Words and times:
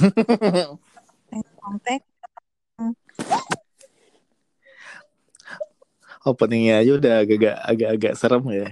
Openingnya 6.20 6.84
aja 6.84 6.92
udah 7.00 7.14
agak 7.24 7.56
agak 7.96 8.12
serem 8.16 8.44
ya. 8.52 8.68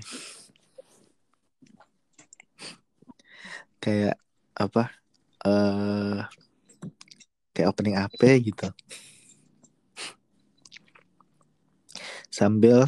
Kayak 3.81 4.17
apa? 4.53 4.93
Uh, 5.45 6.25
kayak 7.53 7.69
opening 7.73 7.97
AP 7.97 8.21
gitu. 8.45 8.69
Sambil 12.29 12.85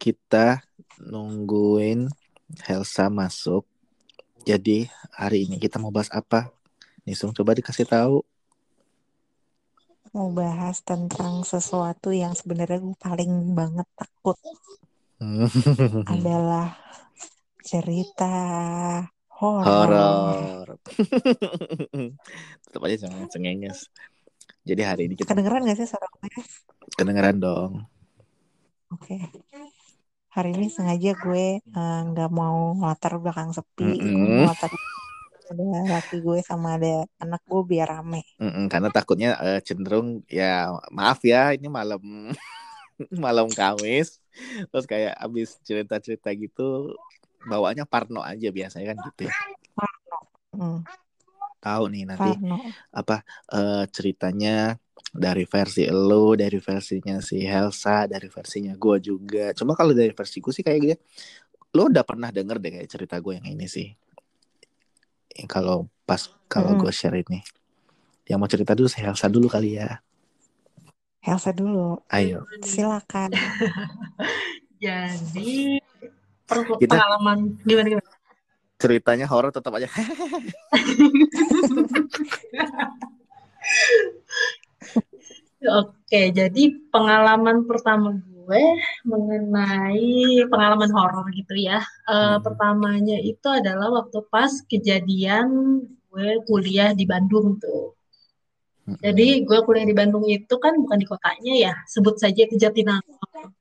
kita 0.00 0.64
nungguin 0.98 2.08
Helsa 2.64 3.12
masuk. 3.12 3.68
Jadi 4.48 4.88
hari 5.12 5.44
ini 5.44 5.60
kita 5.60 5.76
mau 5.76 5.92
bahas 5.92 6.08
apa? 6.08 6.48
Nisung 7.08 7.32
coba 7.32 7.56
dikasih 7.56 7.88
tahu. 7.88 8.20
Mau 10.12 10.28
bahas 10.28 10.84
tentang 10.84 11.40
sesuatu 11.40 12.12
yang 12.12 12.36
sebenarnya 12.36 12.84
gue 12.84 12.92
paling 13.00 13.56
banget 13.56 13.88
takut. 13.96 14.36
adalah 16.12 16.76
cerita 17.64 18.36
horor. 19.40 19.88
Horor. 19.88 20.66
Tetap 22.68 22.80
aja 22.84 23.08
jangan 23.08 23.24
cengenges. 23.32 23.88
Jadi 24.68 24.84
hari 24.84 25.02
ini 25.08 25.16
kita 25.16 25.32
kedengeran 25.32 25.64
gak 25.64 25.80
sih 25.80 25.88
suara 25.88 26.04
gue? 26.12 26.28
Kedengeran 26.92 27.40
dong. 27.40 27.88
Oke. 28.92 29.16
Okay 29.16 29.48
hari 30.38 30.54
ini 30.54 30.70
sengaja 30.70 31.18
gue 31.18 31.58
eh, 31.58 32.00
nggak 32.14 32.30
uh, 32.30 32.34
mau 32.34 32.78
latar 32.78 33.18
belakang 33.18 33.50
sepi 33.50 33.90
mm 33.90 34.06
-hmm. 34.06 34.14
mau 34.14 34.54
latar 34.54 34.70
ada 35.50 35.98
laki 35.98 36.16
gue 36.20 36.38
sama 36.44 36.76
ada 36.76 37.04
anak 37.18 37.42
gue 37.44 37.62
biar 37.64 37.88
rame 37.88 38.22
mm 38.38 38.50
-hmm, 38.50 38.64
karena 38.68 38.88
takutnya 38.92 39.30
uh, 39.38 39.60
cenderung 39.64 40.22
ya 40.28 40.72
maaf 40.92 41.20
ya 41.24 41.56
ini 41.56 41.66
malam 41.66 42.00
malam 43.24 43.46
Kamis 43.50 44.18
terus 44.70 44.86
kayak 44.86 45.14
abis 45.18 45.58
cerita-cerita 45.62 46.30
gitu 46.34 46.94
bawanya 47.46 47.86
Parno 47.86 48.20
aja 48.22 48.50
biasanya 48.50 48.94
kan 48.94 48.96
gitu 49.10 49.20
ya 49.30 49.34
Parno 49.74 50.18
mm. 50.54 50.80
tahu 51.62 51.84
nih 51.90 52.04
nanti 52.06 52.30
Parno. 52.36 52.58
apa 52.90 53.22
uh, 53.54 53.84
ceritanya 53.88 54.78
dari 55.08 55.48
versi 55.48 55.88
lo, 55.88 56.36
dari 56.36 56.60
versinya 56.60 57.16
si 57.24 57.40
Helsa, 57.40 58.04
dari 58.04 58.28
versinya 58.28 58.76
gue 58.76 58.96
juga. 59.00 59.56
Cuma 59.56 59.72
kalau 59.72 59.96
dari 59.96 60.12
versi 60.12 60.38
gue 60.40 60.52
sih 60.52 60.64
kayak 60.64 60.78
gitu, 60.84 60.96
lo 61.76 61.88
udah 61.88 62.04
pernah 62.04 62.28
denger 62.28 62.56
deh 62.60 62.70
kayak 62.80 62.88
cerita 62.88 63.16
gue 63.20 63.40
yang 63.40 63.48
ini 63.48 63.66
sih. 63.68 63.88
Kalau 65.48 65.88
pas 66.08 66.30
kalau 66.48 66.72
hmm. 66.74 66.80
gue 66.80 66.92
share 66.92 67.18
ini, 67.20 67.44
yang 68.28 68.40
mau 68.40 68.48
cerita 68.48 68.72
dulu 68.72 68.88
Helsa 68.88 69.28
dulu 69.28 69.46
kali 69.48 69.76
ya. 69.80 70.00
Helsa 71.24 71.52
dulu. 71.52 72.00
Ayo. 72.08 72.44
Silakan. 72.64 73.32
Jadi 74.82 75.82
Kita, 76.48 76.96
pengalaman 76.96 77.60
gimana 77.60 77.92
gimana? 77.92 78.08
Ceritanya 78.80 79.28
horor 79.28 79.52
tetap 79.52 79.74
aja. 79.76 79.84
Oke, 85.58 86.30
jadi 86.30 86.62
pengalaman 86.88 87.66
pertama 87.66 88.22
gue 88.48 88.64
mengenai 89.04 90.48
pengalaman 90.48 90.88
horor 90.88 91.28
gitu 91.36 91.52
ya. 91.52 91.84
Uh, 92.08 92.40
hmm. 92.40 92.48
Pertamanya 92.48 93.20
itu 93.20 93.44
adalah 93.44 93.92
waktu 93.92 94.24
pas 94.32 94.48
kejadian 94.64 95.46
gue 95.84 96.28
kuliah 96.48 96.96
di 96.96 97.04
Bandung 97.04 97.60
tuh. 97.60 97.92
Hmm. 98.88 98.96
Jadi 99.04 99.44
gue 99.44 99.58
kuliah 99.68 99.84
di 99.84 99.92
Bandung 99.92 100.24
itu 100.24 100.54
kan 100.56 100.80
bukan 100.80 100.96
di 100.96 101.04
kotanya 101.04 101.54
ya, 101.60 101.74
sebut 101.84 102.16
saja 102.16 102.48
di 102.48 102.56
Jatinangor. 102.56 103.52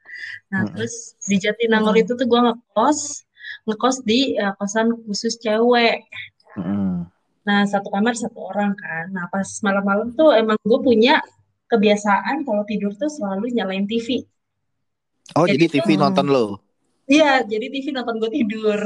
Nah 0.56 0.63
hmm. 0.63 0.72
terus 0.72 1.19
di 1.28 1.35
Jatinangor 1.35 2.00
hmm. 2.00 2.03
itu 2.07 2.11
tuh 2.16 2.23
gue 2.23 2.40
ngekos, 2.47 3.28
ngekos 3.67 4.07
di 4.07 4.40
uh, 4.40 4.56
kosan 4.56 4.95
khusus 5.03 5.35
cewek. 5.35 6.07
Hmm. 6.56 7.11
Nah 7.44 7.67
satu 7.67 7.91
kamar 7.91 8.16
satu 8.16 8.40
orang 8.40 8.72
kan. 8.79 9.11
Nah 9.11 9.28
pas 9.28 9.51
malam-malam 9.67 10.16
tuh 10.16 10.31
emang 10.31 10.56
gue 10.63 10.79
punya 10.79 11.19
kebiasaan 11.67 12.47
kalau 12.47 12.63
tidur 12.63 12.95
tuh 12.95 13.11
selalu 13.11 13.51
nyalain 13.51 13.84
TV. 13.84 14.23
Oh, 15.35 15.43
jadi, 15.43 15.67
jadi 15.67 15.83
TV 15.83 15.97
hmm, 15.97 16.01
nonton 16.07 16.27
lo? 16.31 16.45
Iya, 17.07 17.43
jadi 17.47 17.67
TV 17.71 17.95
nonton 17.95 18.15
gue 18.19 18.31
tidur. 18.31 18.79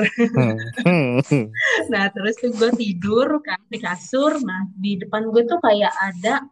Hmm. 0.81 1.21
nah, 1.93 2.05
terus 2.13 2.37
tuh 2.37 2.53
gue 2.53 2.69
tidur 2.77 3.41
kan 3.45 3.61
di 3.69 3.77
kasur. 3.81 4.37
Nah, 4.41 4.69
di 4.73 4.97
depan 4.97 5.29
gue 5.29 5.41
tuh 5.45 5.57
kayak 5.61 5.93
ada 5.93 6.45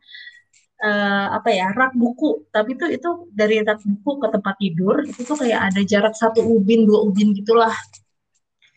uh, 0.82 1.28
apa 1.38 1.50
ya 1.54 1.70
rak 1.74 1.94
buku. 1.94 2.50
Tapi 2.50 2.74
tuh 2.74 2.90
itu 2.90 3.10
dari 3.34 3.62
rak 3.62 3.82
buku 3.86 4.12
ke 4.18 4.28
tempat 4.34 4.56
tidur 4.58 4.96
itu 5.06 5.22
tuh 5.22 5.38
kayak 5.38 5.74
ada 5.74 5.82
jarak 5.86 6.14
satu 6.18 6.42
ubin 6.42 6.90
dua 6.90 7.06
ubin 7.06 7.34
gitulah. 7.38 7.74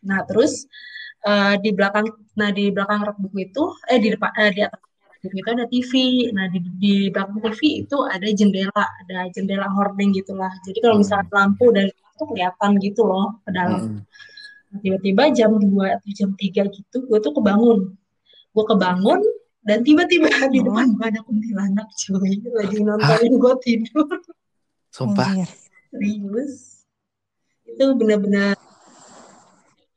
Nah, 0.05 0.21
terus 0.29 0.69
uh, 1.25 1.57
di 1.61 1.71
belakang, 1.73 2.07
nah 2.37 2.53
di 2.53 2.69
belakang 2.69 3.09
rak 3.09 3.17
buku 3.17 3.49
itu, 3.49 3.63
eh 3.89 3.99
di 4.03 4.09
depan, 4.13 4.31
eh, 4.37 4.51
di 4.53 4.61
atas 4.69 4.92
itu 5.23 5.51
ada 5.55 5.67
TV. 5.71 5.93
Nah 6.35 6.51
di, 6.51 6.59
di 6.83 6.95
belakang 7.15 7.39
TV 7.39 7.87
itu 7.87 7.97
ada 8.11 8.27
jendela, 8.27 8.85
ada 9.07 9.31
jendela 9.31 9.69
hording 9.71 10.11
gitulah. 10.11 10.51
Jadi 10.67 10.79
kalau 10.83 10.99
hmm. 10.99 11.03
misalnya 11.07 11.31
lampu 11.31 11.67
dari 11.71 11.91
itu 11.95 12.25
kelihatan 12.27 12.71
gitu 12.83 13.03
loh 13.07 13.39
ke 13.47 13.51
dalam. 13.55 13.81
Hmm. 13.81 14.01
Nah, 14.73 14.79
tiba-tiba 14.81 15.23
jam 15.37 15.53
2 15.55 15.69
atau 15.69 16.11
jam 16.17 16.31
3 16.33 16.65
gitu, 16.75 16.97
gue 17.07 17.19
tuh 17.21 17.33
kebangun. 17.37 17.93
Gue 18.53 18.65
kebangun 18.67 19.21
dan 19.63 19.87
tiba-tiba 19.87 20.27
hmm. 20.27 20.51
di 20.55 20.61
depan 20.67 20.87
gue 20.99 21.07
ada 21.07 21.21
kuntilanak 21.23 21.89
cuy 21.95 22.35
lagi 22.59 22.79
nontonin 22.83 23.35
gue 23.39 23.55
tidur. 23.63 24.09
Sumpah. 24.91 25.31
Serius. 25.93 26.83
Itu 27.69 27.95
benar-benar 27.95 28.59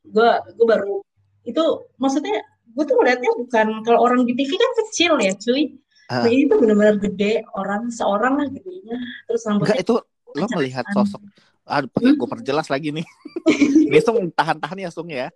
gue 0.06 0.30
gue 0.56 0.66
baru 0.70 1.02
itu 1.46 1.64
maksudnya 2.00 2.42
gue 2.66 2.84
tuh 2.84 2.96
ngeliatnya 2.98 3.32
bukan 3.38 3.68
kalau 3.86 4.00
orang 4.02 4.26
di 4.26 4.34
TV 4.34 4.52
kan 4.58 4.72
kecil 4.86 5.14
ya 5.22 5.34
cuy. 5.38 5.78
Uh. 6.06 6.22
nah, 6.22 6.30
ini 6.30 6.46
tuh 6.46 6.58
benar-benar 6.62 6.96
gede 7.02 7.42
orang 7.58 7.90
seorang 7.90 8.38
lah 8.38 8.46
gedenya 8.46 8.98
terus 9.26 9.42
rambutnya 9.50 9.74
enggak 9.74 9.90
itu 9.90 9.96
lo 10.38 10.46
melihat 10.54 10.86
sosok 10.94 11.22
aduh 11.66 11.90
pakai 11.90 12.14
hmm? 12.14 12.20
gue 12.22 12.30
perjelas 12.30 12.68
lagi 12.70 12.94
nih. 12.94 13.06
Ini 13.90 14.00
Sung 14.06 14.30
tahan-tahan 14.38 14.86
ya 14.86 14.90
Sung 14.94 15.10
ya. 15.10 15.34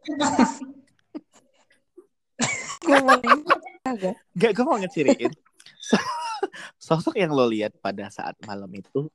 Gak, 4.38 4.52
gue 4.54 4.66
mau 4.66 4.78
ngeciriin. 4.78 5.34
Sosok 6.86 7.18
yang 7.18 7.34
lo 7.34 7.50
lihat 7.50 7.74
pada 7.82 8.14
saat 8.14 8.38
malam 8.46 8.70
itu 8.72 9.10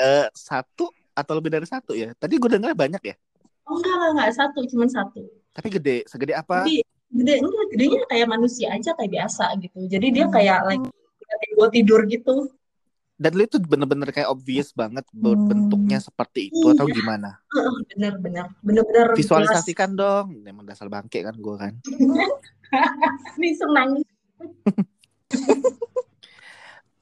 uh, 0.00 0.28
satu 0.32 0.88
atau 1.12 1.32
lebih 1.36 1.52
dari 1.52 1.68
satu 1.68 1.92
ya? 1.92 2.16
Tadi 2.16 2.40
gue 2.40 2.50
dengar 2.56 2.72
banyak 2.72 3.02
ya? 3.04 3.14
Oh 3.68 3.76
enggak 3.76 3.92
enggak, 3.92 4.10
enggak. 4.16 4.28
Satu 4.32 4.58
cuma 4.72 4.86
satu. 4.88 5.20
Tapi 5.52 5.68
gede 5.76 5.96
segede 6.08 6.32
apa? 6.32 6.64
Tapi, 6.64 6.80
gede 7.10 7.34
enggak 7.42 7.66
gedenya 7.74 8.00
kayak 8.06 8.28
manusia 8.30 8.66
aja 8.70 8.90
kayak 8.94 9.12
biasa 9.18 9.44
gitu 9.58 9.78
jadi 9.90 10.06
dia 10.10 10.26
hmm. 10.30 10.34
kayak 10.34 10.58
like 10.66 10.86
gue 11.50 11.68
tidur 11.74 12.00
gitu 12.06 12.50
dan 13.20 13.36
lu 13.36 13.44
itu 13.44 13.60
bener-bener 13.60 14.08
kayak 14.16 14.32
obvious 14.32 14.72
banget 14.72 15.04
hmm. 15.12 15.44
bentuknya 15.44 16.00
seperti 16.00 16.48
itu 16.48 16.72
iya. 16.72 16.72
atau 16.72 16.88
gimana? 16.88 17.36
Bener-bener, 17.92 18.48
bener-bener. 18.64 19.12
Visualisasikan 19.12 19.92
jelas. 19.92 20.00
dong, 20.24 20.40
emang 20.48 20.64
dasar 20.64 20.88
bangke 20.88 21.20
kan 21.20 21.36
gue 21.36 21.56
kan. 21.60 21.76
Ini 23.36 23.60
nangis. 23.68 24.08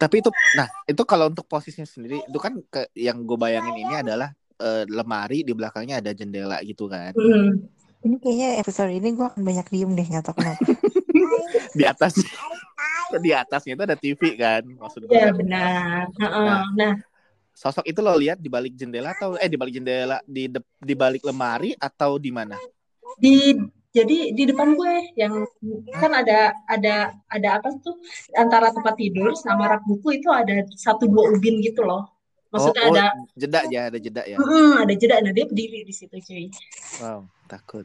Tapi 0.03 0.23
itu, 0.23 0.31
nah 0.59 0.67
itu 0.87 1.03
kalau 1.07 1.31
untuk 1.31 1.47
posisinya 1.47 1.87
sendiri, 1.87 2.23
itu 2.23 2.39
kan 2.43 2.55
ke, 2.67 2.87
yang 2.99 3.23
gue 3.23 3.35
bayangin 3.35 3.83
ini 3.83 3.95
adalah 3.99 4.31
uh, 4.63 4.87
lemari 4.87 5.43
di 5.43 5.51
belakangnya 5.51 5.99
ada 5.99 6.15
jendela 6.15 6.63
gitu 6.63 6.87
kan. 6.87 7.15
Hmm. 7.19 7.67
Ini 7.99 8.17
kayaknya 8.23 8.49
episode 8.63 8.95
ini 8.95 9.09
gue 9.11 9.27
akan 9.27 9.43
banyak 9.43 9.67
diem 9.75 9.91
deh 9.99 10.07
nggak 10.07 10.25
tahu 10.31 10.37
kenapa. 10.39 10.63
di 11.79 11.85
atas 11.85 12.15
di 13.25 13.31
atasnya 13.35 13.73
itu 13.75 13.85
ada 13.85 13.97
TV 13.99 14.21
kan 14.39 14.63
maksud 14.63 15.03
gue. 15.07 15.15
Iya 15.15 15.35
benar. 15.35 16.07
Nah, 16.15 16.63
nah, 16.79 16.95
sosok 17.51 17.83
itu 17.91 17.99
lo 17.99 18.15
lihat 18.15 18.39
di 18.39 18.47
balik 18.47 18.79
jendela 18.79 19.19
atau 19.19 19.35
eh 19.35 19.51
di 19.51 19.59
balik 19.59 19.83
jendela 19.83 20.23
di 20.23 20.47
de, 20.47 20.63
di 20.79 20.95
balik 20.95 21.27
lemari 21.27 21.75
atau 21.75 22.23
di 22.23 22.31
mana? 22.31 22.55
Di 23.19 23.59
jadi 23.91 24.31
di 24.31 24.45
depan 24.47 24.79
gue 24.79 24.95
yang 25.19 25.43
kan 25.99 26.13
ada 26.15 26.55
ada 26.71 27.19
ada 27.27 27.49
apa 27.59 27.75
tuh 27.83 27.99
antara 28.39 28.71
tempat 28.71 28.95
tidur 28.95 29.35
sama 29.35 29.67
rak 29.67 29.83
buku 29.89 30.23
itu 30.23 30.31
ada 30.31 30.63
satu 30.77 31.11
dua 31.11 31.35
ubin 31.35 31.59
gitu 31.65 31.83
loh. 31.83 32.07
Maksudnya 32.49 32.83
oh, 32.85 32.89
oh, 32.89 32.97
ada 32.97 33.05
jeda 33.37 33.61
ya, 33.69 33.83
ada 33.93 33.99
jeda 34.01 34.23
ya. 34.25 34.37
Hmm, 34.41 34.81
ada 34.81 34.95
jeda, 34.97 35.21
nah 35.21 35.33
dia 35.37 35.45
berdiri 35.45 35.85
di 35.85 35.93
situ 35.93 36.17
cuy. 36.17 36.49
Wow, 37.05 37.29
takut. 37.45 37.85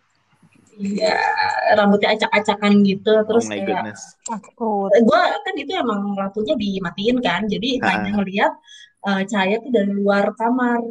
Iya, 0.73 1.13
rambutnya 1.77 2.17
acak-acakan 2.17 2.81
gitu, 2.81 3.13
terus 3.27 3.45
oh 3.45 3.51
my 3.51 3.59
kayak 3.61 3.93
takut. 4.25 4.89
Gue 4.89 5.21
kan 5.21 5.53
itu 5.59 5.71
emang 5.75 6.15
lampunya 6.17 6.55
dimatiin 6.57 7.17
kan, 7.21 7.45
jadi 7.45 7.77
hanya 7.83 8.09
ngelihat 8.17 8.53
uh, 9.05 9.21
cahaya 9.27 9.61
tuh 9.61 9.69
dari 9.69 9.91
luar 9.93 10.33
kamar 10.33 10.81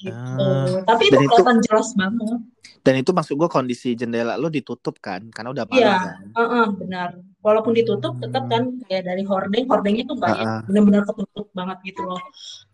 gitu. 0.00 0.48
Ah, 0.48 0.80
Tapi 0.88 1.12
itu 1.12 1.20
kelihatan 1.28 1.60
jelas 1.60 1.92
banget. 1.92 2.40
Dan 2.80 2.94
itu 3.04 3.12
maksud 3.12 3.36
gue 3.36 3.48
kondisi 3.52 3.92
jendela 3.92 4.40
lo 4.40 4.48
ditutup 4.48 4.96
kan, 4.98 5.28
karena 5.28 5.52
udah 5.52 5.64
malam 5.68 5.78
iya, 5.78 5.96
kan. 6.00 6.24
uh 6.32 6.42
-uh, 6.42 6.66
benar. 6.74 7.10
Walaupun 7.40 7.72
ditutup 7.72 8.20
tetap 8.20 8.44
kan 8.52 8.80
kayak 8.86 9.04
dari 9.08 9.24
hordeng 9.24 9.64
hordengnya 9.64 10.04
tuh 10.04 10.16
kayak 10.20 10.40
uh 10.40 10.44
-uh. 10.44 10.62
benar-benar 10.68 11.02
ketutup 11.08 11.46
banget 11.56 11.78
gitu 11.88 12.02
loh. 12.04 12.20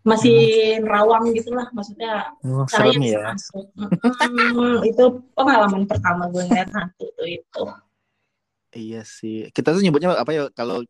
Masih 0.03 0.39
rawang 0.83 1.31
gitulah 1.35 1.67
maksudnya 1.71 2.31
oh, 2.43 2.67
serem 2.67 2.99
ya. 3.03 3.31
masuk. 3.31 3.65
hmm, 3.75 4.83
itu 4.87 5.03
pengalaman 5.35 5.83
pertama 5.87 6.27
gue 6.31 6.43
ngeliat 6.47 6.69
hantu 6.71 7.07
tuh 7.15 7.27
itu. 7.27 7.63
Iya 8.75 9.01
sih. 9.07 9.47
Kita 9.55 9.71
tuh 9.71 9.81
nyebutnya 9.81 10.15
apa 10.15 10.31
ya 10.35 10.43
kalau 10.51 10.83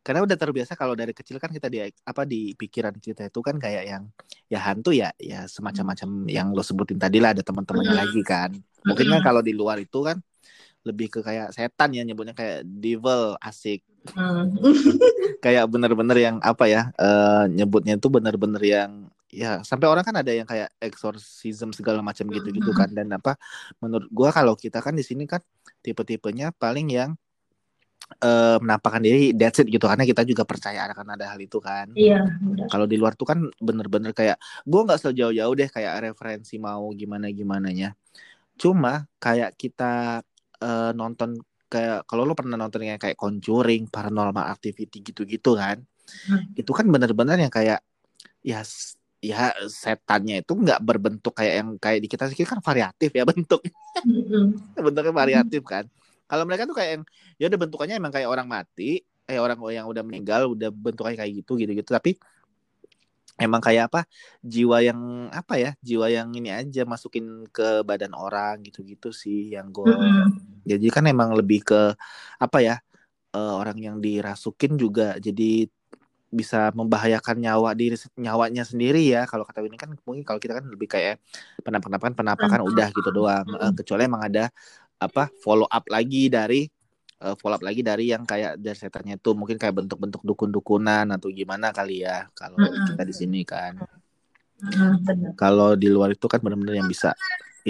karena 0.00 0.24
udah 0.24 0.36
terbiasa 0.40 0.72
kalau 0.72 0.96
dari 0.96 1.12
kecil 1.12 1.36
kan 1.36 1.52
kita 1.52 1.68
di 1.68 1.84
apa 1.84 2.22
di 2.24 2.56
pikiran 2.56 2.96
kita 2.96 3.28
itu 3.28 3.40
kan 3.44 3.60
kayak 3.60 3.84
yang 3.84 4.02
ya 4.48 4.56
hantu 4.64 4.96
ya 4.96 5.12
ya 5.20 5.44
semacam-macam 5.44 6.24
yang 6.32 6.48
lo 6.56 6.64
sebutin 6.64 6.96
tadi 6.96 7.20
lah 7.20 7.36
ada 7.36 7.44
teman-temannya 7.44 7.92
hmm. 7.92 8.02
lagi 8.08 8.22
kan. 8.24 8.50
Mungkin 8.88 9.06
kan 9.12 9.20
kalau 9.20 9.44
di 9.44 9.52
luar 9.52 9.76
itu 9.76 10.00
kan 10.00 10.16
lebih 10.86 11.10
ke 11.10 11.20
kayak 11.22 11.50
setan 11.54 11.90
ya 11.94 12.02
nyebutnya 12.06 12.34
kayak 12.34 12.64
devil 12.64 13.34
asik 13.42 13.82
hmm. 14.14 14.58
kayak 15.44 15.64
bener-bener 15.70 16.16
yang 16.18 16.36
apa 16.42 16.64
ya 16.70 16.82
uh, 16.98 17.44
nyebutnya 17.50 17.98
itu 17.98 18.08
bener-bener 18.10 18.62
yang 18.62 18.90
ya 19.28 19.60
sampai 19.60 19.86
orang 19.86 20.04
kan 20.06 20.16
ada 20.16 20.32
yang 20.32 20.48
kayak 20.48 20.72
exorcism 20.80 21.70
segala 21.76 22.00
macam 22.00 22.24
gitu-gitu 22.32 22.72
kan 22.72 22.88
dan 22.88 23.12
apa 23.12 23.36
menurut 23.78 24.08
gua 24.08 24.32
kalau 24.32 24.56
kita 24.56 24.80
kan 24.80 24.96
di 24.96 25.04
sini 25.04 25.28
kan 25.28 25.44
tipe-tipenya 25.84 26.48
paling 26.56 26.88
yang 26.88 27.10
uh, 28.24 28.56
menampakkan 28.60 29.04
diri 29.04 29.36
that's 29.36 29.60
it 29.60 29.68
gitu 29.68 29.84
karena 29.84 30.04
kita 30.08 30.24
juga 30.24 30.42
percaya 30.48 30.88
akan 30.88 31.16
ada 31.18 31.28
hal 31.28 31.40
itu 31.40 31.60
kan. 31.60 31.92
Iya. 31.92 32.24
Kalau 32.72 32.88
di 32.88 32.96
luar 32.96 33.14
tuh 33.14 33.28
kan 33.28 33.38
bener-bener 33.60 34.16
kayak 34.16 34.40
gue 34.64 34.80
nggak 34.80 35.00
sejauh-jauh 35.00 35.54
deh 35.54 35.68
kayak 35.68 36.12
referensi 36.12 36.56
mau 36.56 36.88
gimana 36.96 37.28
gimana 37.30 37.68
nya. 37.70 37.92
Cuma 38.58 39.06
kayak 39.22 39.54
kita 39.54 40.24
uh, 40.62 40.90
nonton 40.94 41.38
kayak 41.68 42.08
kalau 42.08 42.24
lo 42.24 42.32
pernah 42.32 42.56
nonton 42.56 42.84
yang 42.84 43.00
kayak 43.00 43.18
Conjuring, 43.18 43.92
Paranormal 43.92 44.48
Activity 44.48 45.04
gitu-gitu 45.04 45.56
kan. 45.58 45.82
Hmm. 46.28 46.52
Itu 46.56 46.72
kan 46.72 46.88
bener-bener 46.88 47.36
yang 47.36 47.52
kayak 47.52 47.84
ya 48.40 48.60
ya 49.18 49.50
setannya 49.66 50.46
itu 50.46 50.54
nggak 50.54 50.78
berbentuk 50.78 51.34
kayak 51.34 51.54
yang 51.58 51.68
kayak 51.76 51.98
di 52.00 52.08
kita 52.08 52.30
sih 52.30 52.46
kan 52.48 52.64
variatif 52.64 53.12
ya 53.12 53.24
bentuk. 53.32 53.60
Hmm. 54.00 54.56
Bentuknya 54.74 55.12
variatif 55.12 55.62
kan 55.64 55.84
kalau 56.28 56.44
mereka 56.44 56.68
tuh 56.68 56.76
kayak 56.76 56.90
yang 57.00 57.04
ya 57.40 57.44
udah 57.48 57.58
bentukannya 57.64 57.94
emang 57.96 58.12
kayak 58.12 58.28
orang 58.28 58.46
mati, 58.46 59.00
eh 59.24 59.40
orang 59.40 59.56
yang 59.72 59.88
udah 59.88 60.04
meninggal 60.04 60.52
udah 60.52 60.68
bentukannya 60.68 61.16
kayak 61.24 61.32
gitu 61.40 61.56
gitu-gitu 61.56 61.88
tapi 61.88 62.20
emang 63.38 63.62
kayak 63.62 63.88
apa 63.88 64.04
jiwa 64.42 64.82
yang 64.82 65.30
apa 65.30 65.54
ya 65.56 65.70
jiwa 65.78 66.10
yang 66.10 66.28
ini 66.34 66.50
aja 66.50 66.82
masukin 66.82 67.46
ke 67.48 67.86
badan 67.86 68.12
orang 68.12 68.60
gitu-gitu 68.66 69.14
sih 69.14 69.54
yang 69.54 69.70
gue 69.70 69.86
mm-hmm. 69.86 70.28
jadi 70.66 70.86
kan 70.90 71.04
emang 71.06 71.32
lebih 71.38 71.62
ke 71.62 71.94
apa 72.42 72.58
ya 72.58 72.76
uh, 73.32 73.54
orang 73.56 73.78
yang 73.78 73.96
dirasukin 74.02 74.74
juga 74.74 75.16
jadi 75.22 75.70
bisa 76.28 76.68
membahayakan 76.76 77.40
nyawa 77.40 77.72
diri 77.72 77.96
nyawanya 78.20 78.60
sendiri 78.60 79.00
ya 79.00 79.24
kalau 79.24 79.48
kata 79.48 79.64
ini 79.64 79.80
kan 79.80 79.96
mungkin 80.04 80.28
kalau 80.28 80.36
kita 80.36 80.60
kan 80.60 80.68
lebih 80.68 80.84
kayak 80.84 81.22
penampakan 81.64 82.12
penampakan 82.12 82.60
mm-hmm. 82.60 82.72
udah 82.76 82.88
gitu 82.92 83.10
doang 83.14 83.46
uh, 83.56 83.72
kecuali 83.72 84.04
emang 84.04 84.28
ada 84.28 84.52
apa 84.98 85.30
follow 85.40 85.70
up 85.70 85.86
lagi 85.88 86.26
dari 86.28 86.66
uh, 87.22 87.34
follow 87.38 87.58
up 87.58 87.64
lagi 87.64 87.82
dari 87.82 88.10
yang 88.10 88.22
kayak 88.22 88.58
dari 88.58 88.78
setannya 88.78 89.18
itu 89.18 89.30
mungkin 89.34 89.58
kayak 89.58 89.74
bentuk-bentuk 89.84 90.22
dukun-dukunan 90.22 91.06
atau 91.14 91.28
gimana 91.30 91.74
kali 91.74 92.06
ya 92.06 92.26
kalau 92.34 92.58
mm 92.58 92.68
-hmm. 92.68 92.86
kita 92.94 93.02
di 93.06 93.14
sini 93.14 93.40
kan. 93.42 93.78
Mm 94.58 94.70
-hmm. 94.70 95.34
Kalau 95.38 95.78
di 95.78 95.88
luar 95.90 96.14
itu 96.14 96.26
kan 96.26 96.42
benar-benar 96.42 96.78
yang 96.78 96.90
bisa 96.90 97.14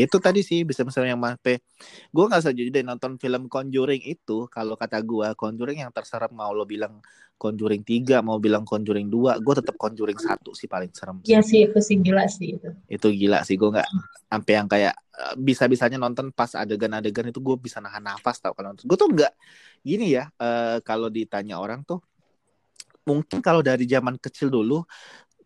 itu 0.04 0.16
tadi 0.22 0.44
sih 0.44 0.62
bisa 0.62 0.86
misalnya 0.86 1.16
yang 1.16 1.22
mape 1.22 1.64
gue 2.12 2.24
nggak 2.28 2.42
saja 2.44 2.60
deh 2.60 2.84
nonton 2.84 3.18
film 3.18 3.50
Conjuring 3.50 4.04
itu 4.04 4.46
kalau 4.52 4.78
kata 4.78 5.02
gue 5.02 5.32
Conjuring 5.34 5.82
yang 5.82 5.90
terserap 5.90 6.30
mau 6.30 6.52
lo 6.54 6.68
bilang 6.68 7.02
Conjuring 7.38 7.86
3 7.86 8.18
mau 8.20 8.42
bilang 8.42 8.66
Conjuring 8.66 9.06
2 9.06 9.38
gue 9.38 9.54
tetap 9.58 9.78
Conjuring 9.78 10.18
satu 10.18 10.52
sih 10.52 10.66
paling 10.66 10.90
serem 10.90 11.22
Iya 11.22 11.40
sih 11.40 11.70
itu 11.70 11.78
sih 11.78 11.96
gila 12.02 12.26
sih 12.26 12.58
itu. 12.58 12.68
Itu 12.90 13.08
gila 13.14 13.46
sih 13.46 13.54
gue 13.54 13.70
nggak 13.70 13.88
sampai 14.28 14.52
yang 14.52 14.68
kayak 14.68 14.94
eh, 14.94 15.34
bisa 15.38 15.64
bisanya 15.70 15.96
nonton 16.02 16.34
pas 16.34 16.50
adegan-adegan 16.52 17.30
itu 17.30 17.38
gue 17.38 17.56
bisa 17.56 17.78
nahan 17.78 18.02
nafas 18.02 18.42
tau 18.42 18.52
kalau 18.52 18.74
gue 18.74 18.96
tuh 18.98 19.08
nggak 19.08 19.32
gini 19.86 20.18
ya 20.18 20.26
uh, 20.42 20.82
kalau 20.82 21.06
ditanya 21.08 21.56
orang 21.62 21.86
tuh 21.86 22.02
mungkin 23.06 23.40
kalau 23.40 23.64
dari 23.64 23.88
zaman 23.88 24.20
kecil 24.20 24.52
dulu 24.52 24.84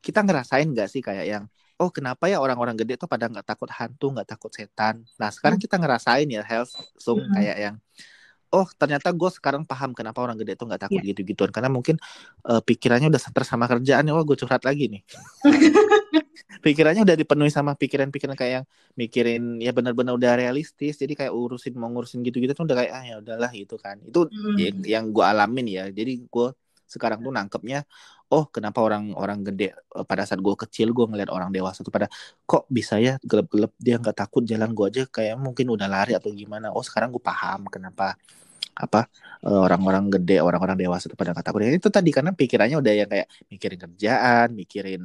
kita 0.02 0.24
ngerasain 0.26 0.66
nggak 0.66 0.88
sih 0.90 0.98
kayak 0.98 1.26
yang 1.28 1.44
oh 1.82 1.90
kenapa 1.90 2.30
ya 2.30 2.38
orang-orang 2.38 2.78
gede 2.78 2.94
tuh 2.94 3.10
pada 3.10 3.26
nggak 3.26 3.42
takut 3.42 3.66
hantu 3.74 4.14
nggak 4.14 4.28
takut 4.30 4.54
setan 4.54 5.02
nah 5.18 5.34
sekarang 5.34 5.58
hmm. 5.58 5.66
kita 5.66 5.76
ngerasain 5.82 6.28
ya 6.30 6.46
health 6.46 6.70
sum 6.94 7.18
hmm. 7.18 7.34
kayak 7.34 7.56
yang 7.58 7.76
oh 8.52 8.68
ternyata 8.76 9.10
gue 9.10 9.30
sekarang 9.32 9.64
paham 9.64 9.96
kenapa 9.96 10.20
orang 10.20 10.36
gede 10.38 10.54
tuh 10.54 10.68
nggak 10.68 10.86
takut 10.86 11.00
yeah. 11.02 11.10
gitu-gituan 11.10 11.50
karena 11.50 11.72
mungkin 11.72 11.96
uh, 12.46 12.60
pikirannya 12.60 13.08
udah 13.08 13.18
stres 13.18 13.48
sama 13.48 13.64
kerjaan 13.66 14.06
wah 14.12 14.22
gue 14.22 14.36
curhat 14.36 14.62
lagi 14.62 14.92
nih 14.92 15.02
pikirannya 16.64 17.02
udah 17.02 17.16
dipenuhi 17.16 17.48
sama 17.48 17.72
pikiran-pikiran 17.74 18.36
kayak 18.36 18.52
yang 18.62 18.66
mikirin 18.94 19.42
ya 19.58 19.72
benar-benar 19.72 20.14
udah 20.14 20.36
realistis 20.36 21.00
jadi 21.00 21.16
kayak 21.16 21.32
urusin 21.32 21.74
mau 21.80 21.88
ngurusin 21.88 22.20
gitu-gitu 22.22 22.52
tuh 22.52 22.68
udah 22.68 22.76
kayak 22.76 22.92
ah 22.92 23.02
ya 23.02 23.14
udahlah 23.24 23.50
gitu 23.56 23.80
kan 23.80 23.98
itu 24.04 24.28
mm. 24.28 24.56
yang, 24.60 24.76
yang 24.84 25.04
gue 25.10 25.24
alamin 25.24 25.66
ya 25.66 25.84
jadi 25.88 26.20
gue 26.20 26.48
sekarang 26.92 27.24
tuh 27.24 27.32
nangkepnya 27.32 27.88
oh 28.32 28.44
kenapa 28.48 28.80
orang-orang 28.80 29.44
gede 29.52 29.76
eh, 29.76 30.04
pada 30.08 30.24
saat 30.24 30.40
gue 30.40 30.54
kecil 30.56 30.88
gue 30.96 31.04
ngeliat 31.10 31.28
orang 31.28 31.50
dewasa 31.52 31.84
tuh 31.84 31.92
pada 31.92 32.08
kok 32.48 32.64
bisa 32.72 32.96
ya 32.96 33.20
gelap-gelap 33.20 33.72
dia 33.76 34.00
nggak 34.00 34.16
takut 34.16 34.42
jalan 34.48 34.72
gue 34.72 34.86
aja 34.88 35.02
kayak 35.06 35.36
mungkin 35.36 35.66
udah 35.74 35.88
lari 35.90 36.12
atau 36.16 36.32
gimana. 36.32 36.72
Oh 36.72 36.80
sekarang 36.80 37.12
gue 37.14 37.22
paham 37.22 37.68
kenapa 37.68 38.16
apa 38.72 39.04
eh, 39.44 39.60
orang-orang 39.66 40.04
gede 40.16 40.40
orang-orang 40.40 40.76
dewasa 40.80 41.04
tuh 41.12 41.18
pada 41.20 41.36
nggak 41.36 41.44
takut. 41.46 41.60
Ya, 41.64 41.70
itu 41.76 41.90
tadi 41.92 42.10
karena 42.16 42.32
pikirannya 42.32 42.76
udah 42.80 42.92
yang 43.04 43.10
kayak 43.12 43.28
mikirin 43.52 43.78
kerjaan 43.84 44.48
mikirin 44.56 45.02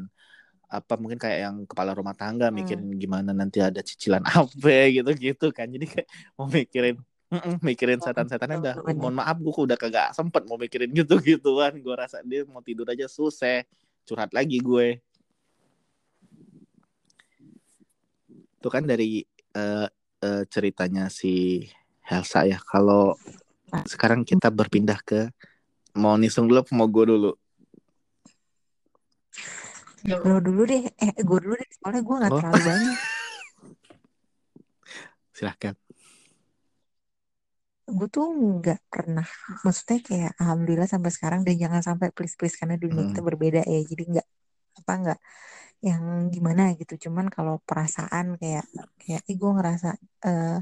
apa 0.68 0.94
mungkin 1.00 1.16
kayak 1.20 1.40
yang 1.48 1.56
kepala 1.64 1.92
rumah 1.96 2.16
tangga 2.16 2.52
hmm. 2.52 2.56
mikirin 2.60 2.88
gimana 3.00 3.32
nanti 3.32 3.64
ada 3.64 3.80
cicilan 3.84 4.24
apa 4.40 4.76
gitu 4.96 5.12
gitu 5.16 5.46
kan. 5.52 5.68
Jadi 5.68 5.86
kayak 5.92 6.08
mau 6.40 6.48
mikirin 6.48 6.96
Mm-mm, 7.28 7.60
mikirin 7.60 8.00
setan-setannya 8.00 8.58
udah 8.64 8.76
mohon 8.96 9.20
maaf 9.20 9.36
gue 9.36 9.52
udah 9.52 9.76
kagak 9.76 10.16
sempet 10.16 10.48
mau 10.48 10.56
mikirin 10.56 10.88
gitu 11.04 11.20
gituan 11.20 11.76
gue 11.76 11.92
rasa 11.92 12.24
dia 12.24 12.48
mau 12.48 12.64
tidur 12.64 12.88
aja 12.88 13.12
susah. 13.12 13.68
Curhat 14.08 14.32
lagi 14.32 14.64
gue. 14.64 15.04
Itu 18.58 18.72
kan 18.72 18.88
dari 18.88 19.28
uh, 19.60 19.88
uh, 20.24 20.44
ceritanya 20.48 21.12
si 21.12 21.68
Helsa 22.08 22.48
ya. 22.48 22.64
Kalau 22.64 23.20
sekarang 23.84 24.24
kita 24.24 24.48
berpindah 24.48 25.04
ke 25.04 25.28
mau 26.00 26.16
nisung 26.16 26.48
dulu 26.48 26.64
mau 26.72 26.88
gue 26.88 27.06
dulu? 27.12 27.32
Lo 30.08 30.40
dulu 30.40 30.64
deh, 30.64 30.88
eh 30.88 31.12
gue 31.20 31.40
dulu 31.44 31.60
deh, 31.60 31.70
soalnya 31.76 32.02
gue 32.08 32.16
gak 32.16 32.32
oh. 32.32 32.40
terlalu 32.40 32.62
banyak. 32.64 32.98
Silahkan 35.36 35.76
gue 37.88 38.08
tuh 38.16 38.26
nggak 38.60 38.80
pernah 38.92 39.28
maksudnya 39.64 40.00
kayak 40.08 40.32
alhamdulillah 40.42 40.90
sampai 40.94 41.12
sekarang 41.16 41.42
dan 41.48 41.56
jangan 41.64 41.82
sampai 41.88 42.08
please 42.16 42.36
please 42.40 42.56
karena 42.60 42.76
dunia 42.76 43.02
hmm. 43.04 43.10
kita 43.16 43.22
berbeda 43.24 43.62
ya. 43.64 43.80
Jadi 43.90 44.04
nggak 44.12 44.28
apa 44.80 44.92
nggak 45.02 45.20
yang 45.88 46.04
gimana 46.34 46.62
gitu. 46.80 46.94
Cuman 47.08 47.26
kalau 47.36 47.54
perasaan 47.68 48.26
kayak 48.42 48.66
kayak 49.02 49.22
eh, 49.30 49.36
gue 49.42 49.52
ngerasa 49.58 49.90
uh, 50.28 50.60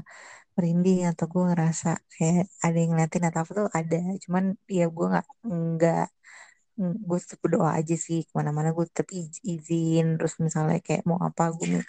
merinding 0.56 1.00
atau 1.10 1.26
gue 1.32 1.42
ngerasa 1.50 1.88
kayak 2.14 2.44
ada 2.64 2.76
yang 2.82 2.90
ngeliatin 2.94 3.24
atau 3.28 3.40
apa 3.44 3.52
tuh 3.58 3.68
ada. 3.78 3.96
Cuman 4.24 4.44
ya 4.78 4.84
gue 4.96 5.06
nggak 5.12 5.26
nggak 5.50 6.06
gue 7.08 7.18
tetap 7.22 7.38
berdoa 7.44 7.70
aja 7.78 7.94
sih 8.06 8.18
ke 8.28 8.32
mana-mana. 8.38 8.68
Gue 8.76 8.86
tetap 8.90 9.08
izin. 9.52 10.04
Terus 10.16 10.34
misalnya 10.44 10.78
kayak 10.86 11.02
mau 11.08 11.18
apa 11.28 11.42
gue 11.58 11.82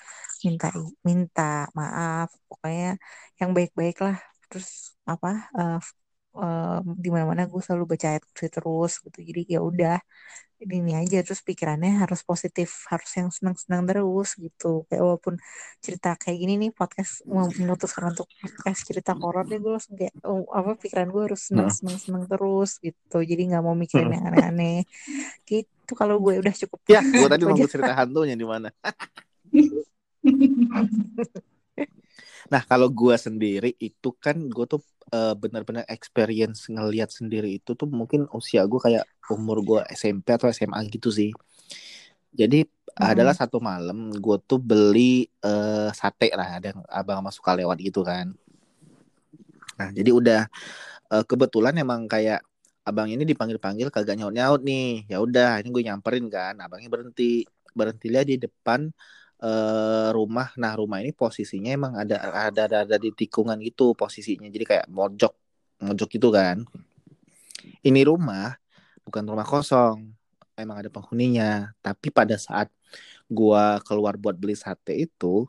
minta 0.45 0.67
minta 1.07 1.43
maaf. 1.77 2.29
Pokoknya 2.49 2.97
yang 3.39 3.51
baik-baik 3.57 3.97
lah 4.05 4.17
terus 4.49 4.97
apa 5.07 5.47
uh, 5.55 5.79
uh, 6.37 6.79
di 6.85 7.09
mana-mana 7.09 7.49
gue 7.49 7.61
selalu 7.61 7.97
baca 7.97 8.07
ayat 8.15 8.23
terus 8.33 9.01
gitu. 9.01 9.19
Jadi 9.19 9.41
ya 9.49 9.59
udah 9.59 9.97
ini 10.61 10.97
aja. 10.97 11.21
Terus 11.25 11.41
pikirannya 11.45 12.01
harus 12.01 12.21
positif 12.25 12.85
harus 12.89 13.09
yang 13.17 13.29
senang-senang 13.33 13.85
terus 13.89 14.37
gitu. 14.37 14.85
Kayak 14.89 15.01
walaupun 15.03 15.35
cerita 15.81 16.13
kayak 16.17 16.37
gini 16.37 16.53
nih 16.67 16.71
podcast 16.73 17.25
memutuskan 17.27 18.13
untuk 18.13 18.27
podcast 18.41 18.81
cerita 18.85 19.13
horor 19.17 19.45
deh 19.45 19.59
gue 19.61 19.71
langsung 19.77 19.95
kayak 19.97 20.13
oh, 20.25 20.45
apa 20.53 20.77
pikiran 20.77 21.09
gue 21.09 21.23
harus 21.33 21.41
senang 21.49 21.69
senang 21.73 21.97
senang 21.97 22.23
terus 22.29 22.77
gitu. 22.81 23.17
Jadi 23.21 23.41
nggak 23.53 23.63
mau 23.65 23.75
mikirin 23.77 24.13
yang 24.13 24.25
aneh-aneh. 24.33 24.85
Gitu 25.45 25.91
kalau 25.97 26.21
gue. 26.21 26.41
Udah 26.41 26.53
cukup. 26.53 26.79
Ya 26.89 27.01
gue 27.01 27.27
tadi 27.29 27.43
mau 27.45 27.67
cerita 27.67 27.93
hantunya 27.93 28.35
di 28.37 28.47
mana 28.47 28.69
Nah 32.47 32.63
kalau 32.63 32.87
gue 32.91 33.15
sendiri 33.19 33.75
itu 33.79 34.09
kan 34.17 34.39
gue 34.47 34.65
tuh 34.65 34.81
uh, 35.11 35.35
benar-benar 35.35 35.83
experience 35.91 36.67
ngelihat 36.71 37.11
sendiri 37.11 37.59
itu 37.59 37.75
tuh 37.75 37.87
mungkin 37.87 38.27
usia 38.31 38.63
gue 38.63 38.79
kayak 38.79 39.05
umur 39.31 39.59
gue 39.63 39.81
SMP 39.91 40.35
atau 40.35 40.47
SMA 40.51 40.79
gitu 40.87 41.11
sih. 41.11 41.31
Jadi 42.31 42.63
hmm. 42.63 43.03
adalah 43.03 43.35
satu 43.35 43.59
malam 43.59 44.11
gue 44.15 44.37
tuh 44.47 44.59
beli 44.61 45.27
uh, 45.43 45.91
sate 45.91 46.31
lah 46.35 46.59
ada 46.59 46.71
yang 46.71 46.81
abang 46.87 47.23
suka 47.31 47.55
lewat 47.55 47.77
gitu 47.83 48.01
kan. 48.03 48.31
Nah 49.79 49.89
jadi 49.91 50.09
udah 50.15 50.41
uh, 51.11 51.23
kebetulan 51.27 51.75
emang 51.79 52.07
kayak 52.07 52.43
abang 52.87 53.11
ini 53.11 53.27
dipanggil-panggil 53.27 53.91
kagak 53.91 54.15
nyaut-nyaut 54.15 54.63
nih 54.63 55.03
ya 55.11 55.19
udah 55.19 55.59
ini 55.59 55.69
gue 55.75 55.83
nyamperin 55.91 56.31
kan 56.31 56.55
abangnya 56.55 56.87
berhenti 56.87 57.43
berhenti 57.75 58.07
lihat 58.07 58.27
di 58.31 58.39
depan 58.39 58.87
uh, 59.43 60.09
rumah. 60.13 60.53
Nah 60.57 60.73
rumah 60.77 61.01
ini 61.01 61.13
posisinya 61.13 61.69
emang 61.73 61.93
ada 61.97 62.17
ada 62.49 62.65
ada, 62.69 62.77
ada 62.85 62.97
di 62.97 63.13
tikungan 63.13 63.57
gitu 63.61 63.93
posisinya. 63.93 64.49
Jadi 64.49 64.65
kayak 64.65 64.85
mojok 64.89 65.33
mojok 65.83 66.09
gitu 66.09 66.29
kan. 66.33 66.65
Ini 67.83 68.01
rumah 68.07 68.55
bukan 69.05 69.23
rumah 69.27 69.45
kosong. 69.45 70.13
Emang 70.57 70.81
ada 70.81 70.89
penghuninya. 70.89 71.73
Tapi 71.85 72.09
pada 72.09 72.35
saat 72.39 72.71
gua 73.29 73.77
keluar 73.83 74.15
buat 74.17 74.33
beli 74.39 74.55
sate 74.55 74.95
itu 74.95 75.45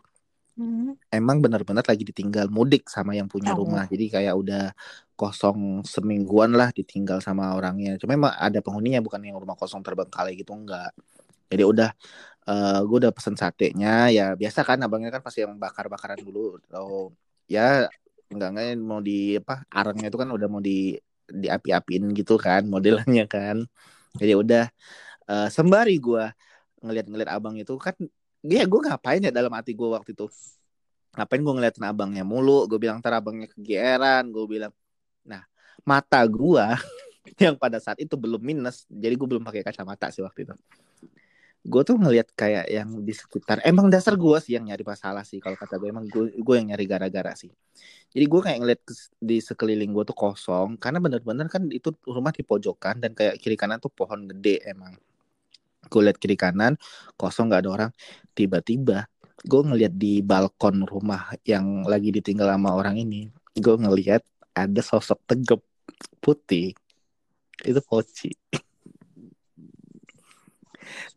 hmm. 0.58 0.98
emang 1.14 1.38
benar-benar 1.38 1.86
lagi 1.86 2.02
ditinggal 2.02 2.50
mudik 2.50 2.90
sama 2.90 3.14
yang 3.16 3.30
punya 3.30 3.54
oh. 3.54 3.64
rumah. 3.64 3.86
Jadi 3.88 4.10
kayak 4.12 4.34
udah 4.36 4.64
kosong 5.18 5.82
semingguan 5.86 6.52
lah 6.54 6.74
ditinggal 6.74 7.22
sama 7.24 7.54
orangnya. 7.56 7.96
Cuma 7.96 8.14
emang 8.18 8.34
ada 8.36 8.58
penghuninya 8.60 9.00
bukan 9.00 9.22
yang 9.24 9.38
rumah 9.38 9.56
kosong 9.56 9.80
terbengkalai 9.80 10.36
gitu 10.36 10.52
enggak. 10.52 10.92
Jadi 11.48 11.64
udah 11.64 11.90
uh, 12.48 12.52
eh, 12.52 12.78
gue 12.88 12.96
udah 13.04 13.12
pesen 13.12 13.36
satenya. 13.36 14.08
Ya 14.08 14.32
biasa 14.32 14.64
kan 14.64 14.80
abangnya 14.80 15.10
kan 15.14 15.22
pasti 15.26 15.44
yang 15.44 15.54
bakar-bakaran 15.60 16.18
dulu. 16.24 16.56
Atau 16.68 17.12
ya 17.48 17.88
enggak 18.32 18.48
enggak 18.56 18.66
mau 18.80 19.00
di 19.04 19.36
apa 19.40 19.64
arangnya 19.72 20.08
itu 20.12 20.18
kan 20.20 20.28
udah 20.32 20.48
mau 20.52 20.62
di 20.64 20.96
di 21.28 21.46
api-apiin 21.52 22.04
gitu 22.16 22.34
kan 22.40 22.64
modelnya 22.66 23.24
kan. 23.28 23.64
Jadi 24.16 24.32
udah 24.34 24.64
uh, 25.28 25.48
sembari 25.52 26.00
gue 26.00 26.24
ngeliat-ngeliat 26.84 27.30
abang 27.30 27.56
itu 27.60 27.74
kan 27.76 27.94
dia 28.40 28.64
gue 28.70 28.80
ngapain 28.80 29.20
ya 29.22 29.32
dalam 29.34 29.52
hati 29.52 29.76
gue 29.76 29.88
waktu 29.88 30.16
itu? 30.16 30.26
Ngapain 31.16 31.40
gue 31.44 31.54
ngeliatin 31.56 31.84
abangnya 31.84 32.24
mulu? 32.26 32.64
Gue 32.70 32.78
bilang 32.80 33.00
ntar 33.02 33.14
abangnya 33.20 33.48
kegeeran. 33.52 34.30
Gue 34.32 34.46
bilang 34.48 34.72
Nah, 35.28 35.44
mata 35.84 36.24
gua 36.24 36.80
yang 37.44 37.54
pada 37.60 37.76
saat 37.76 38.00
itu 38.00 38.16
belum 38.16 38.40
minus, 38.40 38.88
jadi 38.88 39.12
gue 39.12 39.28
belum 39.28 39.44
pakai 39.44 39.60
kacamata 39.60 40.08
sih 40.08 40.24
waktu 40.24 40.48
itu. 40.48 40.54
Gue 41.66 41.82
tuh 41.82 41.98
ngelihat 41.98 42.30
kayak 42.32 42.70
yang 42.70 43.02
di 43.02 43.10
sekitar, 43.10 43.60
emang 43.66 43.90
dasar 43.90 44.14
gue 44.14 44.38
sih 44.40 44.54
yang 44.54 44.70
nyari 44.70 44.86
masalah 44.86 45.26
sih 45.26 45.42
kalau 45.42 45.58
kata 45.58 45.76
gue 45.76 45.88
emang 45.90 46.06
gue 46.10 46.54
yang 46.54 46.70
nyari 46.70 46.84
gara-gara 46.86 47.34
sih. 47.34 47.50
Jadi 48.08 48.24
gue 48.24 48.40
kayak 48.40 48.58
ngeliat 48.62 48.80
di 49.18 49.36
sekeliling 49.42 49.90
gue 49.92 50.04
tuh 50.06 50.16
kosong, 50.16 50.80
karena 50.80 51.02
bener-bener 51.02 51.50
kan 51.50 51.66
itu 51.68 51.92
rumah 52.08 52.32
di 52.32 52.46
pojokan 52.46 53.02
dan 53.02 53.12
kayak 53.12 53.36
kiri 53.42 53.58
kanan 53.58 53.82
tuh 53.82 53.92
pohon 53.92 54.24
gede 54.30 54.64
emang. 54.64 54.96
Gue 55.90 56.00
liat 56.08 56.16
kiri 56.16 56.38
kanan 56.38 56.78
kosong 57.20 57.52
nggak 57.52 57.60
ada 57.66 57.70
orang, 57.70 57.90
tiba-tiba 58.32 59.10
gue 59.44 59.60
ngeliat 59.62 59.94
di 59.94 60.18
balkon 60.24 60.82
rumah 60.82 61.30
yang 61.46 61.86
lagi 61.86 62.10
ditinggal 62.10 62.48
sama 62.48 62.74
orang 62.74 62.98
ini, 62.98 63.30
gue 63.54 63.76
ngeliat 63.76 64.22
ada 64.54 64.80
sosok 64.82 65.22
tegap 65.26 65.60
putih 66.18 66.74
itu 67.62 67.80
poci 67.82 68.30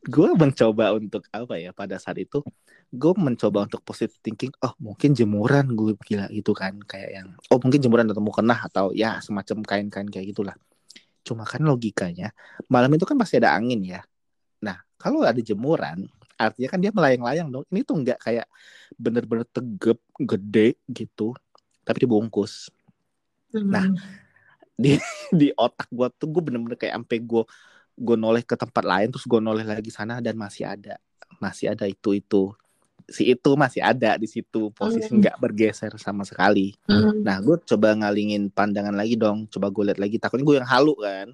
gue 0.06 0.30
mencoba 0.36 0.96
untuk 0.96 1.28
apa 1.32 1.56
ya 1.58 1.72
pada 1.72 1.96
saat 2.02 2.18
itu 2.20 2.44
gue 2.92 3.14
mencoba 3.16 3.68
untuk 3.68 3.80
positive 3.88 4.20
thinking 4.20 4.52
oh 4.64 4.76
mungkin 4.84 5.16
jemuran 5.16 5.72
gue 5.72 5.96
gila 6.04 6.28
gitu 6.28 6.52
kan 6.52 6.76
kayak 6.84 7.10
yang 7.24 7.28
oh 7.48 7.60
mungkin 7.64 7.80
jemuran 7.80 8.06
atau 8.12 8.20
kena 8.20 8.56
atau 8.68 8.86
ya 8.92 9.24
semacam 9.24 9.64
kain-kain 9.64 10.08
kayak 10.12 10.36
gitulah. 10.36 10.56
Cuma 11.24 11.48
kan 11.48 11.64
logikanya 11.64 12.36
malam 12.68 12.92
itu 12.92 13.08
kan 13.08 13.16
pasti 13.16 13.40
ada 13.40 13.56
angin 13.56 13.80
ya. 13.86 14.02
Nah 14.60 14.84
kalau 15.00 15.24
ada 15.24 15.40
jemuran 15.40 16.12
artinya 16.36 16.70
kan 16.74 16.80
dia 16.82 16.92
melayang-layang 16.92 17.48
dong. 17.48 17.66
Ini 17.72 17.82
tuh 17.88 17.96
nggak 18.02 18.20
kayak 18.20 18.48
bener-bener 18.98 19.48
tegep 19.48 20.00
gede 20.20 20.76
gitu 20.92 21.32
tapi 21.86 21.98
dibungkus. 22.04 22.70
Nah, 23.56 23.88
hmm. 23.88 24.00
di 24.80 24.96
di 25.40 25.48
otak 25.56 25.92
gue 25.92 26.08
tuh 26.16 26.28
gue 26.32 26.42
bener-bener 26.44 26.80
kayak 26.80 26.96
sampai 27.00 27.18
gue 27.20 27.44
gue 27.98 28.18
noleh 28.18 28.44
ke 28.46 28.56
tempat 28.56 28.84
lain 28.84 29.08
terus 29.12 29.28
gue 29.28 29.42
noleh 29.44 29.66
lagi 29.68 29.92
sana 29.94 30.24
dan 30.24 30.36
masih 30.40 30.68
ada 30.68 30.98
masih 31.40 31.74
ada 31.74 31.86
itu 31.90 32.18
itu 32.18 32.54
si 33.12 33.28
itu 33.28 33.52
masih 33.60 33.84
ada 33.84 34.16
di 34.16 34.26
situ 34.30 34.72
posisi 34.72 35.12
hmm. 35.12 35.20
nggak 35.20 35.36
bergeser 35.42 35.92
sama 36.00 36.24
sekali. 36.24 36.74
Hmm. 36.88 37.22
Nah 37.22 37.44
gue 37.44 37.60
coba 37.68 37.92
ngalingin 37.98 38.48
pandangan 38.48 38.96
lagi 38.96 39.20
dong, 39.20 39.52
coba 39.52 39.68
gue 39.68 39.92
lihat 39.92 40.00
lagi. 40.00 40.16
Takutnya 40.16 40.46
gue 40.48 40.56
yang 40.64 40.70
halu 40.70 40.96
kan. 40.96 41.28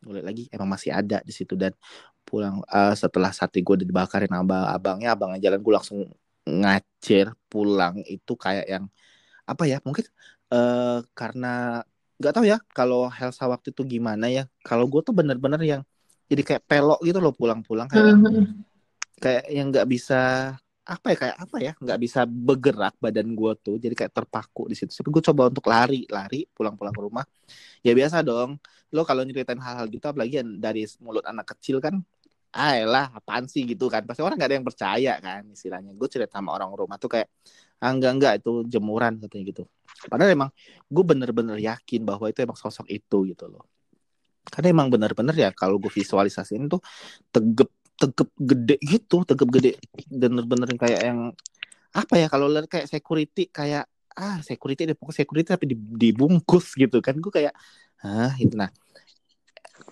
Gue 0.00 0.12
lihat 0.20 0.26
lagi 0.26 0.48
emang 0.48 0.68
masih 0.72 0.96
ada 0.96 1.20
di 1.20 1.32
situ 1.34 1.58
dan 1.58 1.76
pulang 2.24 2.64
uh, 2.72 2.94
setelah 2.96 3.30
sate 3.30 3.60
gue 3.60 3.84
dibakarin 3.84 4.32
abang 4.32 4.64
abangnya 4.64 5.12
abangnya 5.12 5.38
jalan 5.44 5.60
gue 5.60 5.72
langsung 5.76 6.00
ngacer 6.44 7.36
pulang 7.52 8.00
itu 8.08 8.32
kayak 8.36 8.64
yang 8.64 8.84
apa 9.44 9.68
ya 9.68 9.76
mungkin 9.84 10.08
uh, 10.52 11.04
karena 11.12 11.84
nggak 12.18 12.32
tahu 12.34 12.44
ya 12.46 12.58
kalau 12.70 13.10
Helsa 13.10 13.44
waktu 13.50 13.74
itu 13.74 13.82
gimana 13.98 14.30
ya. 14.30 14.44
Kalau 14.62 14.86
gue 14.86 15.00
tuh 15.02 15.14
bener-bener 15.14 15.60
yang 15.62 15.82
jadi 16.30 16.42
kayak 16.42 16.62
pelok 16.64 17.00
gitu 17.04 17.18
loh 17.20 17.34
pulang-pulang 17.36 17.86
kayak 17.90 18.16
mm-hmm. 18.16 18.44
kayak 19.20 19.44
yang 19.52 19.68
nggak 19.68 19.86
bisa 19.86 20.54
apa 20.84 21.06
ya 21.12 21.16
kayak 21.16 21.36
apa 21.40 21.56
ya 21.64 21.72
nggak 21.80 21.96
bisa 21.96 22.20
bergerak 22.28 22.94
badan 23.00 23.32
gue 23.32 23.52
tuh 23.56 23.76
jadi 23.80 23.94
kayak 23.96 24.12
terpaku 24.12 24.68
di 24.68 24.76
situ. 24.76 24.92
Tapi 24.92 25.08
gue 25.10 25.22
coba 25.32 25.42
untuk 25.48 25.64
lari 25.68 26.04
lari 26.12 26.44
pulang-pulang 26.48 26.92
ke 26.92 27.02
rumah. 27.02 27.24
Ya 27.80 27.96
biasa 27.96 28.20
dong. 28.20 28.60
Lo 28.92 29.02
kalau 29.02 29.24
nyeritain 29.24 29.58
hal-hal 29.58 29.88
gitu 29.90 30.04
apalagi 30.06 30.44
dari 30.60 30.84
mulut 31.00 31.24
anak 31.24 31.56
kecil 31.56 31.80
kan 31.80 31.98
ah 32.54 32.78
lah 32.86 33.10
apaan 33.10 33.50
sih? 33.50 33.66
gitu 33.66 33.90
kan. 33.90 34.06
Pasti 34.06 34.22
orang 34.22 34.38
nggak 34.38 34.50
ada 34.52 34.56
yang 34.60 34.66
percaya 34.66 35.12
kan 35.18 35.42
istilahnya. 35.50 35.90
Gue 35.96 36.08
cerita 36.12 36.38
sama 36.38 36.54
orang 36.54 36.70
rumah 36.76 37.00
tuh 37.00 37.10
kayak 37.10 37.28
ah, 37.84 37.92
enggak 37.92 38.12
enggak. 38.16 38.32
Itu 38.40 38.64
jemuran 38.64 39.20
katanya 39.20 39.44
gitu. 39.52 39.62
Padahal 40.08 40.32
emang 40.32 40.50
gue 40.88 41.04
bener-bener 41.04 41.56
yakin 41.60 42.00
bahwa 42.02 42.26
itu 42.32 42.40
emang 42.40 42.56
sosok 42.56 42.88
itu 42.88 43.28
gitu 43.28 43.44
loh. 43.52 43.64
Karena 44.48 44.72
emang 44.72 44.88
bener-bener 44.88 45.36
ya 45.36 45.50
kalau 45.52 45.76
gue 45.76 45.92
visualisasiin 45.92 46.68
tuh 46.68 46.80
tegep 47.28 47.68
tegep 47.94 48.28
gede 48.40 48.76
gitu 48.80 49.22
tegep 49.28 49.48
gede. 49.52 49.72
Bener-bener 50.08 50.68
kayak 50.80 51.00
yang 51.04 51.20
apa 51.94 52.14
ya 52.18 52.26
kalau 52.26 52.50
lihat 52.50 52.66
kayak 52.66 52.90
security 52.90 53.46
kayak 53.52 53.86
ah 54.14 54.38
security 54.42 54.86
deh 54.86 54.96
pokoknya 54.98 55.18
security 55.22 55.48
tapi 55.52 55.64
dibungkus 55.76 56.74
gitu 56.74 56.98
kan. 57.04 57.16
Gue 57.20 57.32
kayak 57.32 57.54
ah 58.04 58.32
itu 58.36 58.56
nah 58.56 58.68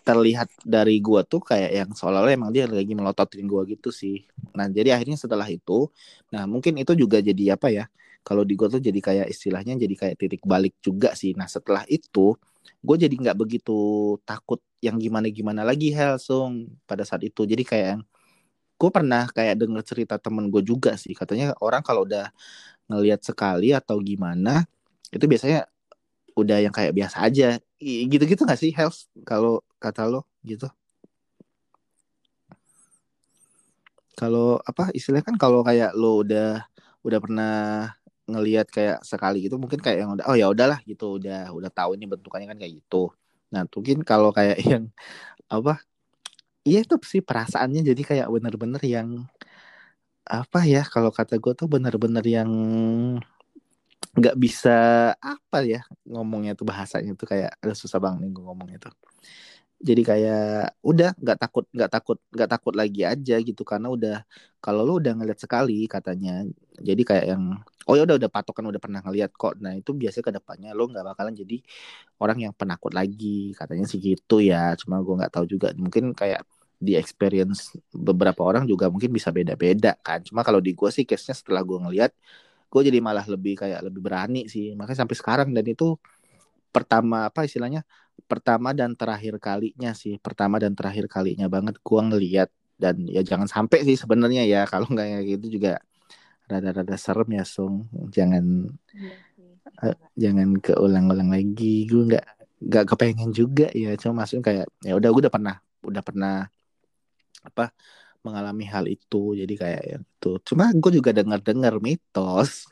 terlihat 0.03 0.51
dari 0.67 0.99
gua 0.99 1.23
tuh 1.23 1.43
kayak 1.43 1.71
yang 1.73 1.91
seolah-olah 1.95 2.35
emang 2.35 2.51
dia 2.55 2.67
lagi 2.67 2.93
melototin 2.95 3.47
gua 3.47 3.63
gitu 3.67 3.95
sih. 3.95 4.27
Nah, 4.55 4.67
jadi 4.69 4.99
akhirnya 4.99 5.19
setelah 5.19 5.47
itu, 5.49 5.89
nah 6.35 6.45
mungkin 6.51 6.77
itu 6.79 6.93
juga 6.99 7.23
jadi 7.23 7.57
apa 7.57 7.71
ya? 7.71 7.87
Kalau 8.23 8.43
di 8.47 8.55
gua 8.59 8.69
tuh 8.71 8.83
jadi 8.83 8.99
kayak 8.99 9.27
istilahnya 9.31 9.75
jadi 9.79 9.95
kayak 9.95 10.17
titik 10.19 10.43
balik 10.47 10.75
juga 10.83 11.15
sih. 11.15 11.35
Nah, 11.39 11.47
setelah 11.51 11.87
itu 11.91 12.35
gue 12.83 12.97
jadi 12.99 13.15
nggak 13.15 13.39
begitu 13.39 13.79
takut 14.27 14.59
yang 14.83 14.99
gimana-gimana 14.99 15.63
lagi 15.63 15.95
Helsung 15.95 16.67
pada 16.87 17.07
saat 17.07 17.23
itu. 17.23 17.47
Jadi 17.47 17.63
kayak 17.63 18.03
gue 18.79 18.91
pernah 18.91 19.31
kayak 19.31 19.55
denger 19.63 19.83
cerita 19.87 20.19
temen 20.19 20.51
gue 20.51 20.63
juga 20.67 20.99
sih. 20.99 21.15
Katanya 21.15 21.55
orang 21.63 21.83
kalau 21.87 22.03
udah 22.07 22.31
ngelihat 22.91 23.23
sekali 23.23 23.71
atau 23.71 24.03
gimana, 24.03 24.67
itu 25.15 25.25
biasanya 25.31 25.71
udah 26.35 26.59
yang 26.65 26.75
kayak 26.75 26.93
biasa 26.97 27.23
aja 27.29 27.61
gitu-gitu 27.83 28.49
gak 28.49 28.57
sih 28.57 28.73
health 28.73 29.05
kalau 29.29 29.61
kata 29.83 30.07
lo 30.07 30.23
gitu. 30.47 30.71
Kalau 34.15 34.63
apa 34.63 34.95
istilahnya 34.95 35.27
kan 35.35 35.37
kalau 35.41 35.67
kayak 35.67 35.99
lo 35.99 36.23
udah 36.23 36.63
udah 37.03 37.19
pernah 37.19 37.55
ngelihat 38.31 38.71
kayak 38.71 39.03
sekali 39.03 39.51
gitu 39.51 39.59
mungkin 39.59 39.83
kayak 39.83 40.07
yang 40.07 40.11
udah 40.15 40.25
oh 40.31 40.37
ya 40.39 40.47
udahlah 40.47 40.79
gitu 40.87 41.19
udah 41.19 41.51
udah 41.51 41.71
tahu 41.75 41.99
ini 41.99 42.07
bentukannya 42.07 42.47
kan 42.47 42.59
kayak 42.63 42.79
gitu. 42.79 43.11
Nah 43.51 43.67
mungkin 43.67 44.07
kalau 44.07 44.31
kayak 44.31 44.63
yang 44.73 44.85
apa 45.51 45.83
iya 46.63 46.87
itu 46.87 46.95
sih 47.03 47.21
perasaannya 47.21 47.83
jadi 47.83 48.03
kayak 48.07 48.29
bener-bener 48.31 48.83
yang 48.87 49.27
apa 50.23 50.63
ya 50.65 50.87
kalau 50.87 51.11
kata 51.11 51.37
gue 51.43 51.53
tuh 51.59 51.67
bener-bener 51.67 52.23
yang 52.23 52.51
nggak 54.13 54.37
bisa 54.39 54.77
apa 55.19 55.65
ya 55.65 55.83
ngomongnya 56.05 56.53
tuh 56.53 56.69
bahasanya 56.69 57.17
tuh 57.17 57.27
kayak 57.27 57.57
ada 57.59 57.75
susah 57.75 57.99
banget 57.99 58.29
nih 58.29 58.31
gue 58.37 58.45
ngomongnya 58.45 58.79
tuh 58.87 58.95
jadi 59.83 60.03
kayak 60.11 60.43
udah 60.87 61.11
nggak 61.19 61.39
takut 61.43 61.65
nggak 61.75 61.91
takut 61.91 62.19
nggak 62.31 62.51
takut 62.55 62.75
lagi 62.79 63.03
aja 63.03 63.35
gitu. 63.43 63.63
Karena 63.67 63.89
udah 63.91 64.17
kalau 64.63 64.87
lo 64.87 64.93
udah 65.03 65.13
ngeliat 65.19 65.39
sekali 65.43 65.91
katanya 65.91 66.47
jadi 66.79 67.03
kayak 67.03 67.25
yang 67.35 67.43
oh 67.91 67.95
ya 67.99 68.03
udah 68.07 68.17
udah 68.23 68.31
patokan 68.31 68.65
udah 68.71 68.81
pernah 68.85 69.01
ngeliat 69.03 69.31
kok. 69.35 69.59
Nah 69.59 69.75
itu 69.75 69.91
biasanya 69.93 70.25
ke 70.31 70.33
depannya 70.39 70.71
lo 70.79 70.87
nggak 70.87 71.05
bakalan 71.11 71.35
jadi 71.35 71.57
orang 72.23 72.39
yang 72.47 72.53
penakut 72.55 72.93
lagi 72.95 73.53
katanya 73.59 73.85
sih 73.91 73.99
gitu 73.99 74.39
ya. 74.39 74.79
Cuma 74.81 75.03
gue 75.03 75.15
nggak 75.19 75.33
tahu 75.35 75.45
juga. 75.51 75.75
Mungkin 75.75 76.15
kayak 76.15 76.47
di 76.83 76.99
experience 76.99 77.79
beberapa 77.95 78.43
orang 78.43 78.67
juga 78.67 78.87
mungkin 78.91 79.11
bisa 79.15 79.31
beda-beda 79.35 79.99
kan. 80.07 80.23
Cuma 80.27 80.43
kalau 80.47 80.59
di 80.63 80.75
gue 80.79 80.91
sih 80.95 81.05
case 81.07 81.31
nya 81.31 81.35
setelah 81.39 81.63
gue 81.67 81.79
ngeliat 81.79 82.13
gue 82.73 82.81
jadi 82.89 82.99
malah 83.05 83.27
lebih 83.29 83.55
kayak 83.63 83.81
lebih 83.87 84.01
berani 84.07 84.47
sih. 84.47 84.75
Makanya 84.79 85.07
sampai 85.07 85.17
sekarang 85.19 85.49
dan 85.57 85.67
itu 85.67 85.99
pertama 86.73 87.29
apa 87.29 87.45
istilahnya 87.45 87.85
pertama 88.25 88.73
dan 88.73 88.95
terakhir 88.97 89.37
kalinya 89.43 89.93
sih 89.93 90.17
pertama 90.19 90.57
dan 90.63 90.73
terakhir 90.73 91.07
kalinya 91.11 91.47
banget 91.51 91.79
gue 91.81 92.01
ngeliat. 92.01 92.51
Dan 92.79 93.07
ya 93.07 93.23
jangan 93.23 93.47
sampai 93.47 93.87
sih 93.87 93.95
sebenarnya 93.95 94.43
ya 94.49 94.67
kalau 94.73 94.89
nggak 94.91 95.07
kayak 95.07 95.25
gitu 95.39 95.59
juga 95.61 95.83
rada-rada 96.51 96.97
serem 96.99 97.29
ya 97.39 97.45
sung. 97.47 97.87
Jangan 98.13 98.45
iya 98.95 99.15
uh, 99.93 99.97
jangan 100.19 100.49
keulang-ulang 100.59 101.31
lagi. 101.33 101.87
Gue 101.91 102.03
nggak 102.11 102.27
nggak 102.63 102.85
kepengen 102.95 103.31
juga 103.35 103.67
ya. 103.75 103.95
Cuma 103.99 104.25
maksudnya 104.25 104.45
kayak 104.45 104.67
ya 104.83 104.93
udah 104.99 105.09
gue 105.11 105.23
udah 105.27 105.33
pernah 105.33 105.57
udah 105.83 106.03
pernah 106.03 106.35
apa 107.43 107.75
mengalami 108.23 108.65
hal 108.71 108.85
itu. 108.87 109.35
Jadi 109.39 109.55
kayak 109.59 109.83
yang 109.87 110.05
itu 110.07 110.33
cuma 110.47 110.71
gue 110.71 110.91
juga 110.95 111.11
dengar-dengar 111.11 111.83
mitos 111.83 112.71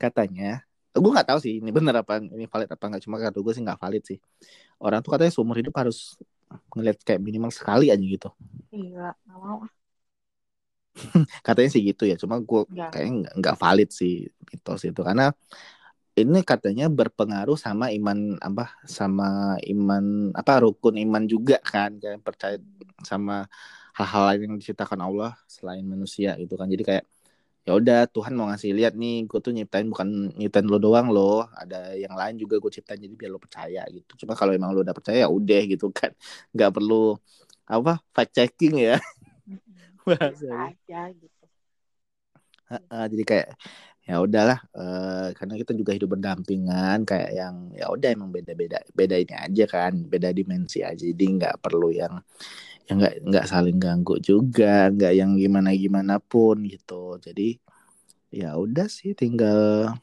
katanya 0.00 0.64
gue 0.90 1.10
nggak 1.14 1.28
tahu 1.30 1.38
sih 1.38 1.62
ini 1.62 1.70
bener 1.70 2.02
apa 2.02 2.18
ini 2.18 2.46
valid 2.50 2.70
apa 2.70 2.84
nggak. 2.90 3.02
Cuma 3.06 3.16
kata 3.22 3.38
gue 3.38 3.52
sih 3.54 3.62
nggak 3.62 3.78
valid 3.78 4.02
sih. 4.02 4.18
Orang 4.82 5.00
tuh 5.04 5.14
katanya 5.14 5.32
seumur 5.32 5.56
hidup 5.58 5.74
harus 5.78 6.18
ngeliat 6.74 6.98
kayak 7.06 7.22
minimal 7.22 7.50
sekali 7.54 7.94
aja 7.94 8.02
gitu. 8.02 8.30
Iya 8.74 9.14
nggak 9.26 9.38
mau. 9.38 9.62
Katanya 11.46 11.70
sih 11.70 11.86
gitu 11.86 12.02
ya 12.02 12.18
cuma 12.18 12.42
gue 12.42 12.66
kayaknya 12.90 13.30
nggak 13.38 13.56
valid 13.56 13.88
sih 13.94 14.26
mitos 14.50 14.82
itu. 14.82 15.00
Karena 15.00 15.30
ini 16.18 16.42
katanya 16.42 16.90
berpengaruh 16.90 17.54
sama 17.54 17.94
iman 17.94 18.34
apa 18.42 18.74
sama 18.84 19.56
iman 19.62 20.34
apa 20.34 20.52
rukun 20.66 20.98
iman 20.98 21.22
juga 21.30 21.62
kan. 21.62 22.02
Kayak 22.02 22.20
percaya 22.26 22.56
sama 23.06 23.46
hal-hal 23.94 24.22
lain 24.34 24.40
yang 24.50 24.56
diciptakan 24.58 25.00
Allah 25.06 25.38
selain 25.46 25.86
manusia 25.86 26.34
gitu 26.34 26.58
kan. 26.58 26.66
Jadi 26.66 26.82
kayak 26.82 27.04
ya 27.68 27.76
udah 27.76 28.08
Tuhan 28.08 28.32
mau 28.32 28.48
ngasih 28.48 28.72
lihat 28.72 28.96
nih 28.96 29.28
gue 29.28 29.40
tuh 29.44 29.52
nyiptain 29.52 29.84
bukan 29.84 30.32
nyiptain 30.32 30.64
lo 30.64 30.80
doang 30.80 31.12
loh 31.12 31.44
ada 31.52 31.92
yang 31.92 32.16
lain 32.16 32.40
juga 32.40 32.56
gue 32.56 32.72
ciptain 32.72 32.96
jadi 32.96 33.14
biar 33.14 33.30
lo 33.30 33.40
percaya 33.40 33.84
gitu. 33.92 34.24
Cuma 34.24 34.32
kalau 34.32 34.56
emang 34.56 34.72
lo 34.72 34.80
udah 34.80 34.96
percaya 34.96 35.24
ya 35.24 35.28
udah 35.28 35.60
gitu 35.68 35.92
kan. 35.92 36.10
Nggak 36.56 36.70
perlu 36.72 37.20
apa 37.70 38.02
fact 38.10 38.34
checking 38.34 38.82
ya 38.82 38.98
bahasa 40.08 40.74
aja 40.74 41.00
gitu. 41.14 41.44
Uh, 42.70 43.06
jadi 43.10 43.24
kayak 43.26 43.48
ya 44.06 44.18
udahlah 44.18 44.58
uh, 44.74 45.30
karena 45.38 45.54
kita 45.58 45.72
juga 45.74 45.94
hidup 45.94 46.18
berdampingan 46.18 47.02
kayak 47.06 47.30
yang 47.30 47.70
ya 47.74 47.90
udah 47.90 48.10
emang 48.10 48.30
beda 48.34 48.58
beda 48.58 48.78
beda 48.90 49.14
ini 49.18 49.34
aja 49.34 49.64
kan 49.70 49.92
beda 50.08 50.32
dimensi 50.34 50.80
aja. 50.82 51.02
Jadi 51.02 51.24
nggak 51.38 51.60
perlu 51.62 51.92
yang 51.94 52.18
yang 52.90 52.98
nggak 52.98 53.14
nggak 53.22 53.46
saling 53.46 53.78
ganggu 53.78 54.18
juga 54.18 54.90
nggak 54.90 55.12
yang 55.14 55.38
gimana 55.38 55.70
gimana 55.78 56.18
pun 56.18 56.66
gitu. 56.66 57.16
Jadi 57.22 57.62
ya 58.34 58.58
udah 58.58 58.90
sih 58.90 59.14
tinggal 59.14 59.94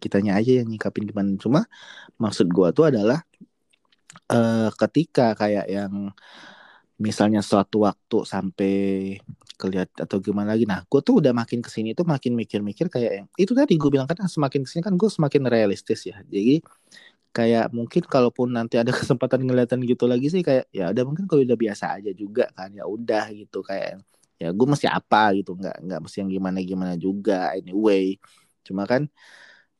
kitanya 0.00 0.40
aja 0.40 0.64
yang 0.64 0.68
nyikapin 0.72 1.04
gimana. 1.04 1.36
Cuma 1.36 1.68
maksud 2.16 2.48
gua 2.48 2.72
tuh 2.72 2.88
adalah 2.88 3.20
uh, 4.32 4.72
ketika 4.72 5.36
kayak 5.36 5.68
yang 5.68 6.16
misalnya 6.96 7.44
suatu 7.44 7.84
waktu 7.84 8.18
sampai 8.24 8.74
kelihat 9.60 9.90
atau 9.98 10.18
gimana 10.18 10.54
lagi. 10.54 10.66
Nah 10.66 10.82
gue 10.86 11.00
tuh 11.02 11.22
udah 11.22 11.30
makin 11.34 11.62
ke 11.62 11.70
sini 11.70 11.94
tuh 11.94 12.06
makin 12.06 12.34
mikir-mikir 12.34 12.90
kayak 12.90 13.12
yang 13.22 13.26
itu 13.38 13.52
tadi 13.54 13.74
gue 13.78 13.90
bilang 13.90 14.06
kan 14.06 14.18
semakin 14.26 14.66
ke 14.66 14.68
sini 14.70 14.82
kan 14.82 14.94
gue 14.94 15.10
semakin 15.10 15.42
realistis 15.46 16.06
ya. 16.06 16.18
Jadi 16.26 16.62
kayak 17.34 17.74
mungkin 17.74 18.02
kalaupun 18.06 18.54
nanti 18.54 18.78
ada 18.78 18.94
kesempatan 18.98 19.42
ngeliatan 19.42 19.82
gitu 19.82 20.06
lagi 20.06 20.30
sih 20.30 20.42
kayak 20.46 20.70
ya 20.70 20.94
udah 20.94 21.04
mungkin 21.04 21.26
kalau 21.26 21.42
udah 21.42 21.58
biasa 21.58 21.98
aja 21.98 22.10
juga 22.14 22.46
kan 22.54 22.70
ya 22.70 22.86
udah 22.86 23.24
gitu 23.34 23.60
kayak 23.66 24.00
ya 24.38 24.48
gue 24.54 24.66
mesti 24.66 24.86
apa 24.90 25.34
gitu 25.38 25.58
nggak 25.58 25.76
nggak 25.82 26.00
mesti 26.06 26.16
yang 26.22 26.30
gimana 26.30 26.58
gimana 26.62 26.94
juga 26.94 27.50
anyway. 27.58 28.16
Cuma 28.66 28.86
kan 28.86 29.10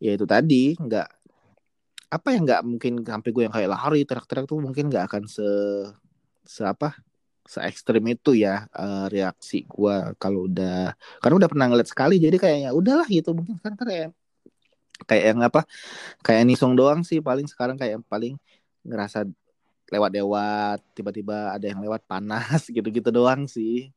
ya 0.03 0.19
itu 0.19 0.27
tadi 0.27 0.75
nggak 0.77 1.09
apa 2.15 2.29
yang 2.35 2.43
nggak 2.47 2.63
mungkin 2.67 2.93
sampai 3.07 3.31
gue 3.35 3.43
yang 3.47 3.55
kayak 3.55 3.71
lari 3.71 4.01
teriak-teriak 4.07 4.47
tuh 4.51 4.59
mungkin 4.63 4.85
nggak 4.91 5.05
akan 5.11 5.25
se 5.31 5.49
se 6.47 6.63
apa 6.67 6.95
se 7.45 7.61
ekstrim 7.61 8.05
itu 8.09 8.33
ya 8.37 8.65
uh, 8.73 9.07
reaksi 9.13 9.69
gua 9.69 10.17
kalau 10.17 10.49
udah 10.49 10.97
karena 11.21 11.35
udah 11.45 11.51
pernah 11.53 11.67
ngeliat 11.69 11.89
sekali 11.93 12.17
jadi 12.17 12.37
kayaknya 12.41 12.71
udahlah 12.73 13.05
gitu 13.09 13.37
mungkin 13.37 13.57
kan 13.61 13.75
kayak 13.77 14.17
kayak 15.03 15.25
yang 15.35 15.41
apa 15.43 15.67
kayak 16.23 16.47
nisung 16.47 16.79
doang 16.79 17.03
sih 17.03 17.19
paling 17.19 17.51
sekarang 17.51 17.75
kayak 17.75 17.99
yang 18.01 18.07
paling 18.07 18.35
ngerasa 18.87 19.27
lewat-lewat 19.91 20.81
tiba-tiba 20.97 21.53
ada 21.53 21.67
yang 21.67 21.83
lewat 21.83 22.07
panas 22.07 22.67
gitu-gitu 22.75 23.11
doang 23.11 23.51
sih. 23.51 23.91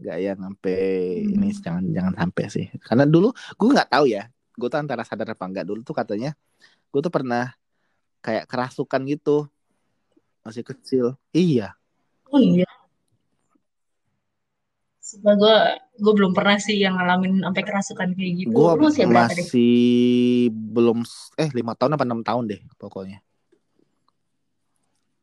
Nggak 0.00 0.18
yang 0.18 0.38
sampai 0.42 0.80
hmm. 1.22 1.34
ini 1.38 1.48
jangan 1.54 1.84
jangan 1.92 2.14
sampai 2.18 2.44
sih. 2.50 2.66
Karena 2.82 3.04
dulu 3.06 3.30
gue 3.32 3.68
nggak 3.68 3.90
tahu 3.92 4.06
ya 4.10 4.26
gue 4.54 4.68
tuh 4.70 4.78
antara 4.78 5.02
sadar 5.02 5.34
apa 5.34 5.44
enggak 5.50 5.66
dulu 5.66 5.82
tuh 5.82 5.98
katanya 5.98 6.30
gue 6.94 7.00
tuh 7.02 7.10
pernah 7.10 7.50
kayak 8.22 8.46
kerasukan 8.46 9.02
gitu 9.06 9.50
masih 10.44 10.64
kecil. 10.64 11.06
Iya. 11.32 11.74
Oh 12.30 12.40
iya 12.40 12.66
Sumpah 15.04 15.36
gue 15.36 15.56
gue 16.00 16.12
belum 16.16 16.32
pernah 16.32 16.56
sih 16.56 16.80
yang 16.80 16.96
ngalamin 16.96 17.44
sampai 17.44 17.60
kerasukan 17.60 18.08
kayak 18.16 18.32
gitu. 18.40 18.56
Gue 18.56 18.72
masih, 18.80 19.04
masih 19.04 20.48
belum 20.48 21.04
eh 21.36 21.52
lima 21.52 21.76
tahun 21.76 22.00
apa 22.00 22.08
enam 22.08 22.24
tahun 22.24 22.48
deh 22.48 22.60
pokoknya. 22.80 23.20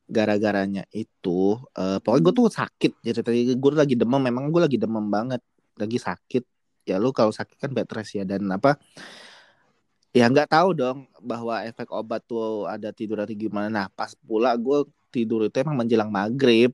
Gara-garanya 0.06 0.86
itu, 0.94 1.58
uh, 1.74 1.98
pokoknya 1.98 2.22
gue 2.30 2.34
tuh 2.38 2.46
sakit. 2.54 2.92
Jadi 3.02 3.20
tadi 3.26 3.40
gue 3.58 3.72
lagi 3.74 3.98
demam, 3.98 4.22
memang 4.22 4.54
gue 4.54 4.62
lagi 4.62 4.78
demam 4.78 5.10
banget, 5.10 5.42
lagi 5.74 5.98
sakit. 5.98 6.46
Ya 6.86 7.02
lu 7.02 7.10
kalau 7.10 7.34
sakit 7.34 7.58
kan 7.58 7.74
bed 7.74 7.90
rest 7.90 8.14
ya 8.14 8.22
dan 8.22 8.46
apa? 8.54 8.78
Ya 10.14 10.30
nggak 10.30 10.54
tahu 10.54 10.78
dong 10.78 11.10
bahwa 11.26 11.66
efek 11.66 11.90
obat 11.90 12.22
tuh 12.30 12.70
ada 12.70 12.94
tidur 12.94 13.18
atau 13.26 13.34
gimana. 13.34 13.66
Nah 13.66 13.88
pas 13.90 14.14
pula 14.14 14.54
gue 14.54 14.86
tidur 15.10 15.50
itu 15.50 15.58
emang 15.58 15.82
menjelang 15.82 16.14
maghrib 16.14 16.70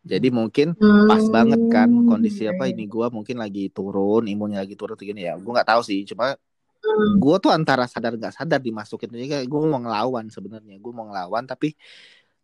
jadi 0.00 0.32
mungkin 0.32 0.72
pas 0.80 1.20
hmm. 1.20 1.32
banget 1.32 1.62
kan 1.68 1.88
kondisi 2.08 2.48
apa 2.48 2.72
ini 2.72 2.88
gue 2.88 3.06
mungkin 3.12 3.36
lagi 3.36 3.68
turun 3.68 4.24
imunnya 4.24 4.64
lagi 4.64 4.72
turun 4.72 4.96
gini 4.96 5.28
ya 5.28 5.36
gue 5.36 5.52
nggak 5.52 5.68
tahu 5.68 5.84
sih 5.84 6.08
cuma 6.08 6.32
hmm. 6.32 7.20
gue 7.20 7.36
tuh 7.36 7.52
antara 7.52 7.84
sadar 7.84 8.16
nggak 8.16 8.32
sadar 8.32 8.60
dimasukin 8.64 9.12
jadi 9.12 9.26
kayak 9.28 9.46
gue 9.46 9.60
mau 9.60 9.76
ngelawan 9.76 10.32
sebenarnya 10.32 10.80
gue 10.80 10.92
mau 10.92 11.04
ngelawan 11.04 11.44
tapi 11.44 11.76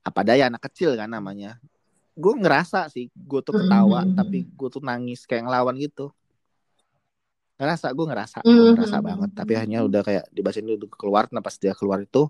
apa 0.05 0.21
daya 0.21 0.53
anak 0.53 0.69
kecil 0.69 0.92
kan 1.01 1.09
namanya 1.09 1.57
gue 2.12 2.33
ngerasa 2.37 2.92
sih 2.92 3.09
gue 3.12 3.40
tuh 3.40 3.57
ketawa 3.57 4.05
hmm. 4.05 4.14
tapi 4.21 4.38
gue 4.45 4.69
tuh 4.69 4.85
nangis 4.85 5.25
kayak 5.25 5.49
ngelawan 5.49 5.81
gitu 5.81 6.12
ngerasa 7.57 7.88
gue 7.88 8.05
ngerasa 8.05 8.38
gue 8.45 8.73
ngerasa 8.77 8.99
banget 9.01 9.31
tapi 9.33 9.53
hanya 9.57 9.81
udah 9.81 10.05
kayak 10.05 10.29
dibacain 10.29 10.69
itu 10.69 10.88
keluar 10.92 11.25
nah 11.33 11.40
pas 11.40 11.57
dia 11.57 11.73
keluar 11.73 12.05
itu 12.05 12.29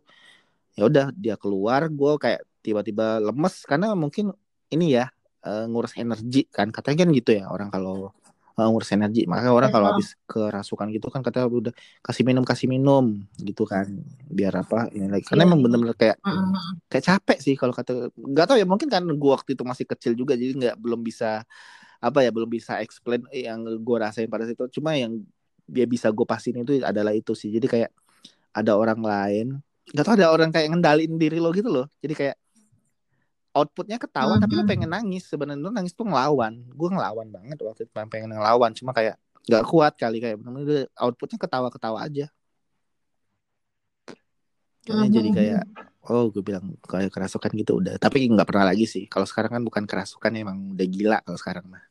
ya 0.78 0.86
udah 0.86 1.10
dia 1.18 1.34
keluar 1.34 1.90
gue 1.90 2.12
kayak 2.14 2.46
tiba-tiba 2.62 3.18
lemes 3.18 3.66
karena 3.66 3.90
mungkin 3.98 4.30
ini 4.70 4.94
ya 4.94 5.10
uh, 5.46 5.64
ngurus 5.70 5.94
energi 5.94 6.50
kan. 6.50 6.74
Katanya 6.74 7.06
kan 7.06 7.09
gitu 7.14 7.30
ya 7.38 7.46
orang 7.46 7.70
kalau 7.70 8.11
uh, 8.59 8.68
ngurus 8.68 8.90
energi. 8.92 9.24
Makanya 9.30 9.52
orang 9.54 9.70
kalau 9.70 9.87
habis 9.94 10.18
kerasukan 10.26 10.90
gitu 10.90 11.06
kan 11.12 11.22
katanya 11.22 11.46
udah 11.46 11.74
kasih 12.02 12.24
minum 12.26 12.42
kasih 12.42 12.66
minum 12.66 13.22
gitu 13.38 13.62
kan. 13.68 13.87
Biar 14.26 14.52
apa 14.59 14.90
ini 14.90 15.06
lagi. 15.06 15.24
Karena 15.28 15.46
yeah. 15.46 15.50
emang 15.54 15.61
bener-bener 15.62 15.94
kayak 15.94 16.16
kayak 16.90 17.04
capek 17.04 17.38
sih 17.38 17.54
kalau 17.54 17.72
kata 17.72 18.11
nggak 18.16 18.46
tahu 18.50 18.56
ya 18.59 18.66
mungkin 18.66 18.88
kan 18.90 19.04
gue 19.06 19.30
waktu 19.30 19.54
itu 19.54 19.62
masih 19.62 19.87
kecil 19.87 20.12
juga 20.18 20.35
jadi 20.35 20.52
nggak 20.56 20.76
belum 20.82 21.00
bisa 21.06 21.46
apa 21.96 22.20
ya 22.20 22.28
belum 22.28 22.50
bisa 22.52 22.78
explain 22.85 23.24
yang 23.32 23.62
gue 23.62 23.96
rasain 23.96 24.28
pada 24.28 24.44
situ. 24.48 24.66
Cuma 24.80 24.98
yang 24.98 25.22
dia 25.66 25.87
bisa 25.87 26.11
gue 26.11 26.26
pastiin 26.26 26.62
itu 26.66 26.82
adalah 26.82 27.14
itu 27.14 27.32
sih. 27.38 27.54
Jadi 27.54 27.66
kayak 27.70 27.90
ada 28.56 28.72
orang 28.74 29.00
lain 29.04 29.46
nggak 29.87 30.02
tau 30.02 30.18
ada 30.18 30.35
orang 30.35 30.50
kayak 30.50 30.74
ngendalin 30.74 31.14
diri 31.14 31.38
lo 31.38 31.54
gitu 31.54 31.70
loh. 31.70 31.87
Jadi 32.02 32.14
kayak 32.18 32.37
outputnya 33.56 33.96
ketawa 33.96 34.28
mm 34.28 34.32
-hmm. 34.36 34.44
tapi 34.44 34.52
lo 34.52 34.62
pengen 34.68 34.92
nangis 34.92 35.24
sebenarnya 35.24 35.64
lo 35.64 35.72
nangis 35.72 35.96
tuh 35.96 36.04
ngelawan 36.04 36.60
gue 36.60 36.88
ngelawan 36.92 37.32
banget 37.32 37.56
waktu 37.64 37.88
itu 37.88 37.92
pengen 38.12 38.36
ngelawan 38.36 38.76
cuma 38.76 38.92
kayak 38.92 39.16
nggak 39.48 39.64
kuat 39.64 39.96
kali 39.96 40.20
kayak 40.20 40.36
bener-bener 40.36 40.92
outputnya 41.00 41.40
ketawa-ketawa 41.40 42.04
aja 42.04 42.28
Kayaknya 44.86 45.02
mm 45.02 45.08
-hmm. 45.08 45.18
jadi 45.18 45.30
kayak 45.32 45.64
oh 46.06 46.30
gue 46.30 46.38
bilang 46.44 46.76
kayak 46.84 47.10
kerasukan 47.10 47.50
gitu 47.56 47.80
udah 47.82 47.98
tapi 47.98 48.28
nggak 48.28 48.46
pernah 48.46 48.70
lagi 48.70 48.86
sih 48.86 49.10
kalau 49.10 49.26
sekarang 49.26 49.50
kan 49.58 49.64
bukan 49.64 49.82
kerasukan 49.88 50.30
emang 50.36 50.76
udah 50.76 50.86
gila 50.86 51.18
kalau 51.24 51.38
sekarang 51.40 51.64
mah 51.66 51.82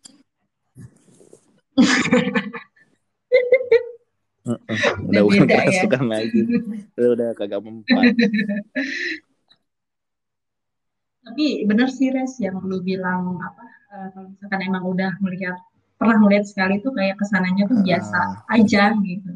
udah 5.10 5.22
bukan 5.26 5.50
ya. 5.50 5.66
kerasukan 5.66 6.06
ya. 6.06 6.10
lagi 6.14 6.46
udah, 6.96 7.10
udah 7.18 7.30
kagak 7.36 7.62
mempan 7.66 8.06
tapi 11.26 11.66
benar 11.66 11.90
sih 11.90 12.14
res 12.14 12.38
yang 12.38 12.62
lu 12.62 12.80
bilang 12.86 13.42
apa 13.42 13.66
uh, 13.92 14.08
kalau 14.14 14.28
misalkan 14.30 14.62
emang 14.62 14.84
udah 14.86 15.12
melihat 15.20 15.58
pernah 15.98 16.18
melihat 16.22 16.46
sekali 16.46 16.78
tuh 16.86 16.94
kayak 16.94 17.18
ke 17.18 17.26
sananya 17.26 17.66
tuh 17.66 17.82
biasa 17.82 18.20
uh. 18.46 18.56
aja 18.56 18.94
gitu 19.02 19.32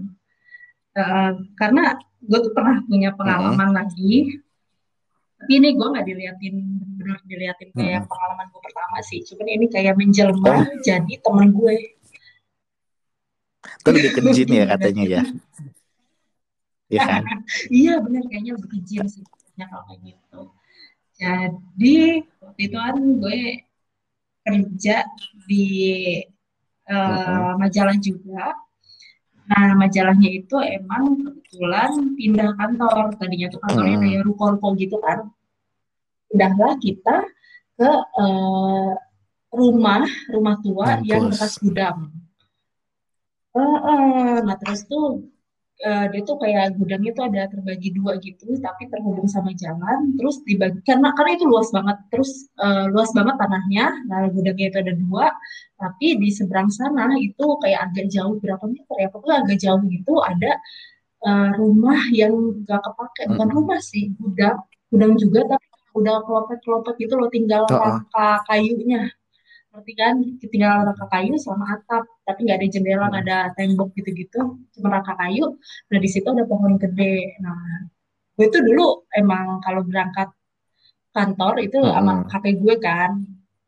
uh, 0.96 1.32
karena 1.58 1.98
gue 2.20 2.40
tuh 2.40 2.54
pernah 2.54 2.78
punya 2.86 3.10
pengalaman 3.18 3.74
uh. 3.74 3.76
lagi 3.84 4.38
tapi 5.40 5.56
ini 5.56 5.72
gue 5.72 5.88
nggak 5.88 6.06
diliatin 6.06 6.56
benar 7.00 7.18
diliatin 7.26 7.70
kayak 7.74 8.06
uh. 8.06 8.08
pengalaman 8.08 8.46
gue 8.54 8.62
pertama 8.62 8.98
sih 9.02 9.20
cuman 9.26 9.48
ini 9.50 9.66
kayak 9.68 9.98
menjelma 9.98 10.46
oh. 10.46 10.64
jadi 10.86 11.14
teman 11.26 11.50
gue 11.56 12.00
itu 13.80 13.90
lebih 13.96 14.12
ke 14.16 14.22
jin 14.36 14.50
ya 14.52 14.66
katanya 14.76 15.04
ya. 15.08 15.24
Iya 16.90 17.06
kan? 17.06 17.22
iya 17.70 18.02
benar 18.02 18.26
kayaknya 18.26 18.58
lebih 18.58 18.70
ke 18.74 18.80
jin 18.82 19.06
sih 19.06 19.22
kalau 19.62 19.86
kayak 19.86 20.10
gitu. 20.10 20.42
Jadi 21.20 22.24
waktu 22.40 22.62
itu 22.64 22.78
kan 22.80 22.96
gue 22.96 23.40
kerja 24.48 24.98
di 25.46 25.68
uh, 26.88 27.60
majalah 27.60 27.98
juga 28.00 28.56
Nah, 29.50 29.74
majalahnya 29.74 30.30
itu 30.30 30.56
emang 30.62 31.26
kebetulan 31.26 32.14
pindah 32.14 32.54
kantor. 32.54 33.18
Tadinya 33.18 33.50
tuh 33.50 33.60
kantornya 33.66 33.98
hmm. 33.98 34.04
kayak 34.06 34.22
ruko-ruko 34.30 34.68
gitu 34.78 34.98
kan. 35.02 35.26
Pindahlah 36.30 36.78
kita 36.78 37.26
ke 37.74 37.92
uh, 38.22 38.94
rumah 39.50 40.06
rumah 40.30 40.56
tua 40.62 41.02
Mampus. 41.02 41.10
yang 41.10 41.24
bekas 41.34 41.54
gudang. 41.58 42.14
Uh, 43.50 43.66
uh, 43.82 44.34
nah 44.46 44.54
terus 44.62 44.86
tuh 44.86 45.26
uh, 45.86 46.06
dia 46.12 46.22
tuh 46.28 46.38
kayak 46.42 46.76
gudangnya 46.76 47.12
tuh 47.16 47.26
ada 47.30 47.42
terbagi 47.52 47.90
dua 47.96 48.20
gitu, 48.20 48.58
tapi 48.60 48.88
terhubung 48.92 49.28
sama 49.28 49.52
jalan. 49.56 50.16
Terus 50.20 50.44
dibagi 50.44 50.80
karena 50.84 51.12
karena 51.16 51.32
itu 51.40 51.46
luas 51.48 51.70
banget. 51.72 51.98
Terus 52.12 52.32
uh, 52.60 52.86
luas 52.92 53.10
banget 53.16 53.36
tanahnya. 53.40 53.86
Nah 54.08 54.28
gudangnya 54.32 54.66
itu 54.72 54.78
ada 54.80 54.94
dua, 54.96 55.26
tapi 55.80 56.08
di 56.20 56.30
seberang 56.32 56.70
sana 56.72 57.16
itu 57.20 57.46
kayak 57.64 57.92
agak 57.92 58.06
jauh 58.12 58.36
berapa 58.40 58.66
meter 58.68 58.96
ya? 59.00 59.08
Pokoknya 59.12 59.38
agak 59.46 59.58
jauh 59.60 59.82
gitu 59.88 60.14
ada 60.24 60.52
uh, 61.26 61.50
rumah 61.56 62.00
yang 62.12 62.34
gak 62.68 62.82
kepake. 62.84 63.22
Bukan 63.36 63.50
rumah 63.52 63.80
sih, 63.80 64.12
gudang, 64.20 64.60
gudang 64.92 65.14
juga 65.20 65.56
tapi 65.56 65.66
udah 65.98 66.22
kelopet-kelopet 66.22 66.96
gitu 67.02 67.18
loh 67.18 67.30
tinggal 67.34 67.66
rangka 67.66 68.46
kayunya 68.46 69.10
ngerti 69.74 69.94
kan? 69.96 70.16
Tinggal 70.42 70.76
rangka 70.90 71.06
kayu 71.10 71.34
sama 71.38 71.66
atap. 71.78 72.04
Tapi 72.26 72.40
nggak 72.46 72.58
ada 72.60 72.68
jendela 72.68 73.06
nggak 73.10 73.24
ada 73.26 73.40
tembok 73.56 73.90
gitu-gitu. 73.98 74.60
Cuma 74.78 74.88
rangka 75.00 75.14
kayu. 75.18 75.58
Nah 75.90 76.00
di 76.02 76.10
situ 76.10 76.28
ada 76.30 76.46
pohon 76.46 76.76
gede. 76.82 77.38
Nah 77.42 77.90
gue 78.40 78.46
itu 78.48 78.60
dulu 78.64 79.06
emang 79.14 79.60
kalau 79.62 79.84
berangkat 79.84 80.32
kantor 81.12 81.60
itu 81.60 81.78
hmm. 81.80 81.92
sama 81.94 82.14
kakek 82.28 82.56
gue 82.62 82.76
kan. 82.82 83.12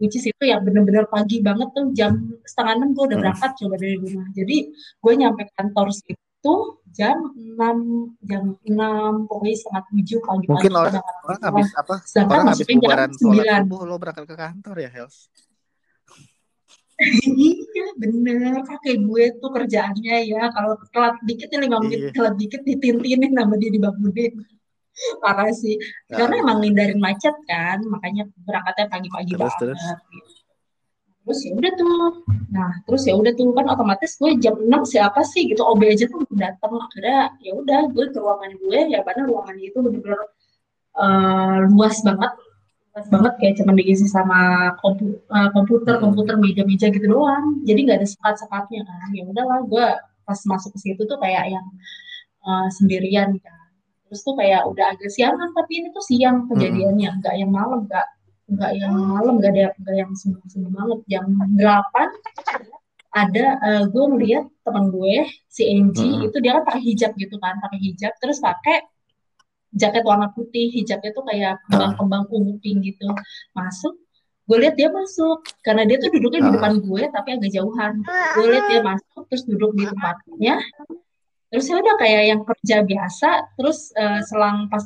Which 0.01 0.17
is 0.17 0.25
itu 0.25 0.43
yang 0.49 0.65
bener-bener 0.65 1.05
pagi 1.05 1.45
banget 1.45 1.69
tuh. 1.77 1.93
Jam 1.93 2.33
setengah 2.41 2.73
enam 2.81 2.89
gue 2.97 3.05
udah 3.05 3.17
berangkat 3.21 3.51
coba 3.61 3.75
dari 3.77 3.95
rumah. 4.01 4.25
Jadi 4.33 4.57
gue 4.73 5.13
nyampe 5.13 5.45
kantor 5.53 5.93
situ 5.93 6.81
jam 6.91 7.17
enam 7.37 7.77
jam 8.27 8.43
enam 8.67 9.23
pokoknya 9.29 9.55
setengah 9.55 9.83
tujuh 9.95 10.19
pagi 10.27 10.45
mungkin 10.51 10.71
orang, 10.75 10.99
orang 11.23 11.39
habis 11.39 11.69
apa? 11.79 11.95
Orang 12.27 12.45
habis 12.51 12.67
bubaran 12.67 13.09
sholat 13.15 13.63
subuh 13.63 13.81
lo 13.87 13.95
berangkat 13.95 14.25
ke 14.27 14.35
kantor 14.35 14.75
ya 14.75 14.89
Hels 14.91 15.31
iya 17.41 17.87
bener. 17.97 18.61
Kakek 18.67 18.97
gue 19.07 19.23
tuh 19.41 19.49
kerjaannya 19.49 20.15
ya. 20.29 20.43
Kalau 20.53 20.77
telat 20.93 21.15
dikit 21.25 21.49
ya 21.49 21.59
lima 21.61 21.77
menit 21.81 21.99
iya. 21.99 22.11
telat 22.13 22.35
dikit 22.37 22.61
ditintinin 22.61 23.31
sama 23.33 23.55
dia 23.57 23.69
dibangunin. 23.73 24.33
Parah 25.23 25.51
sih. 25.55 25.79
Nah, 26.11 26.17
karena 26.21 26.35
emang 26.43 26.57
ngindarin 26.61 26.99
macet 26.99 27.35
kan 27.47 27.79
makanya 27.87 28.27
berangkatnya 28.43 28.85
pagi-pagi 28.91 29.33
banget 29.39 29.55
terus. 29.59 29.83
terus 31.21 31.39
ya 31.45 31.51
udah 31.53 31.71
tuh. 31.77 32.11
Nah 32.49 32.71
terus 32.83 33.03
ya 33.07 33.13
udah 33.15 33.31
tuh 33.37 33.53
kan 33.53 33.65
otomatis 33.71 34.11
gue 34.17 34.31
jam 34.41 34.57
6 34.57 34.91
siapa 34.91 35.21
sih 35.23 35.47
gitu 35.47 35.63
OB 35.63 35.81
aja 35.85 36.05
tuh 36.09 36.25
datang 36.33 36.75
akhirnya 36.75 37.31
ya 37.39 37.51
udah 37.55 37.79
gue 37.93 38.05
ke 38.09 38.17
ruangan 38.19 38.51
gue 38.57 38.79
ya 38.89 38.99
karena 39.05 39.29
ruangannya 39.29 39.65
itu 39.69 39.77
bener-bener 39.79 40.21
uh, 40.97 41.57
luas 41.71 41.97
banget 42.03 42.33
banget 42.91 43.33
kayak 43.39 43.55
cuma 43.63 43.71
diisi 43.71 44.03
sama 44.03 44.71
kompu, 44.83 45.15
uh, 45.31 45.47
komputer 45.55 45.95
hmm. 45.95 46.03
komputer 46.03 46.35
meja-meja 46.35 46.91
gitu 46.91 47.07
doang 47.07 47.63
jadi 47.63 47.79
nggak 47.87 47.97
ada 48.03 48.07
sekat-sekatnya 48.07 48.83
kan 48.83 49.09
ya 49.15 49.23
udahlah 49.23 49.63
gue 49.63 49.87
pas 50.27 50.39
masuk 50.43 50.75
ke 50.75 50.79
situ 50.79 51.01
tuh 51.07 51.15
kayak 51.23 51.55
yang 51.55 51.65
uh, 52.43 52.67
sendirian 52.67 53.39
kan 53.39 53.59
terus 54.11 54.27
tuh 54.27 54.35
kayak 54.35 54.67
udah 54.67 54.91
agak 54.91 55.07
siangan 55.07 55.55
tapi 55.55 55.71
ini 55.79 55.87
tuh 55.95 56.03
siang 56.03 56.51
kejadiannya 56.51 57.09
hmm. 57.15 57.19
nggak 57.23 57.35
yang 57.39 57.51
malam 57.51 57.87
nggak 57.87 58.07
nggak 58.51 58.71
yang 58.75 58.91
malam 58.91 59.33
nggak 59.39 59.51
ada 59.55 59.65
nggak 59.79 59.95
yang 59.95 60.11
sebelum 60.11 60.45
sebelum 60.51 60.73
malam 60.75 60.99
jam 61.07 61.23
delapan 61.55 62.09
ada 63.11 63.45
uh, 63.63 63.83
gue 63.87 64.05
melihat 64.19 64.45
teman 64.67 64.91
gue 64.91 65.31
si 65.47 65.63
Angie 65.67 66.11
hmm. 66.11 66.27
itu 66.27 66.37
dia 66.43 66.59
kan 66.59 66.63
pakai 66.67 66.83
hijab 66.83 67.11
gitu 67.15 67.39
kan 67.39 67.55
pakai 67.63 67.79
hijab 67.79 68.11
terus 68.19 68.43
pakai 68.43 68.83
jaket 69.71 70.03
warna 70.03 70.31
putih, 70.35 70.71
hijabnya 70.71 71.11
tuh 71.15 71.23
kayak 71.27 71.59
kembang-kembang 71.67 72.23
ungu 72.31 72.59
pink 72.59 72.83
gitu. 72.83 73.07
Masuk, 73.55 73.95
gue 74.47 74.57
lihat 74.59 74.75
dia 74.75 74.91
masuk 74.91 75.47
karena 75.63 75.87
dia 75.87 75.97
tuh 76.01 76.11
duduknya 76.11 76.47
di 76.47 76.49
ah. 76.51 76.55
depan 76.59 76.73
gue 76.83 77.03
tapi 77.07 77.29
agak 77.39 77.51
jauhan. 77.55 77.93
Gue 78.35 78.45
lihat 78.51 78.65
dia 78.67 78.81
masuk 78.83 79.21
terus 79.31 79.43
duduk 79.47 79.71
di 79.79 79.83
tempatnya. 79.87 80.55
Terus 81.51 81.65
ya 81.67 81.75
udah 81.83 81.95
kayak 81.99 82.23
yang 82.31 82.41
kerja 82.47 82.77
biasa. 82.83 83.29
Terus 83.59 83.91
uh, 83.95 84.19
selang 84.27 84.67
pas 84.71 84.83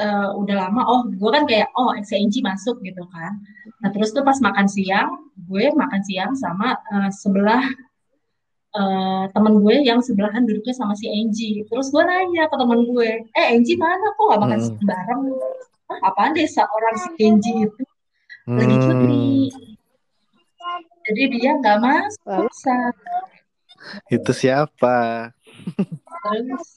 uh, 0.00 0.30
udah 0.36 0.56
lama, 0.68 0.82
oh 0.84 1.00
gue 1.08 1.30
kan 1.32 1.44
kayak 1.48 1.68
oh 1.76 1.92
XNG 1.96 2.40
masuk 2.44 2.80
gitu 2.84 3.04
kan. 3.12 3.32
Nah 3.80 3.88
terus 3.92 4.12
tuh 4.12 4.24
pas 4.24 4.36
makan 4.40 4.66
siang, 4.68 5.32
gue 5.36 5.72
makan 5.72 6.00
siang 6.04 6.32
sama 6.36 6.76
uh, 6.92 7.10
sebelah 7.12 7.64
uh, 8.78 9.24
temen 9.34 9.58
gue 9.58 9.76
yang 9.82 9.98
sebelahan 9.98 10.46
duduknya 10.46 10.74
sama 10.74 10.94
si 10.94 11.10
Angie. 11.10 11.66
Terus 11.66 11.90
gue 11.90 12.02
nanya 12.06 12.46
ke 12.46 12.54
temen 12.54 12.80
gue, 12.86 13.10
eh 13.34 13.46
Angie 13.50 13.74
mana 13.74 14.06
kok 14.14 14.24
gak 14.30 14.40
makan 14.40 14.60
hmm. 14.62 14.86
bareng? 14.86 15.22
Ah, 15.88 16.12
apaan 16.12 16.36
deh 16.36 16.46
seorang 16.46 16.94
si 17.02 17.10
Angie 17.26 17.66
itu 17.66 17.82
hmm. 18.46 18.56
lagi 18.56 18.76
cuti. 18.78 19.26
Jadi 21.08 21.22
dia 21.32 21.50
nggak 21.56 21.78
masuk. 21.80 22.46
Itu 24.12 24.32
siapa? 24.36 25.32
Terus 26.28 26.68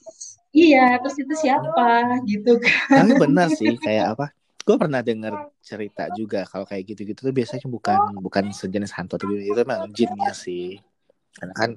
iya, 0.56 0.96
terus 0.98 1.16
itu 1.20 1.34
siapa 1.36 2.18
gitu 2.24 2.56
kan? 2.56 3.04
Tapi 3.04 3.12
benar 3.20 3.52
sih 3.52 3.76
kayak 3.84 4.16
apa? 4.16 4.26
gue 4.62 4.76
pernah 4.78 5.02
dengar 5.02 5.50
cerita 5.58 6.06
juga 6.14 6.46
kalau 6.46 6.62
kayak 6.62 6.94
gitu-gitu 6.94 7.18
tuh 7.18 7.34
biasanya 7.34 7.66
bukan 7.66 7.98
bukan 8.22 8.54
sejenis 8.54 8.94
hantu 8.94 9.18
tapi 9.18 9.50
itu 9.50 9.58
memang 9.58 9.90
jinnya 9.90 10.30
sih 10.30 10.78
karena 11.32 11.54
kan 11.56 11.70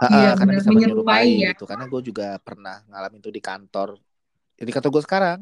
uh, 0.00 0.10
iya, 0.10 0.30
karena 0.34 0.52
bisa 0.58 0.70
menyerupai 0.72 1.30
ya. 1.36 1.50
gitu. 1.52 1.64
Karena 1.68 1.84
gue 1.86 2.00
juga 2.00 2.28
pernah 2.40 2.80
ngalamin 2.88 3.20
itu 3.20 3.30
di 3.30 3.42
kantor. 3.42 4.00
Di 4.56 4.72
kantor 4.72 4.90
gue 4.96 5.02
sekarang. 5.04 5.40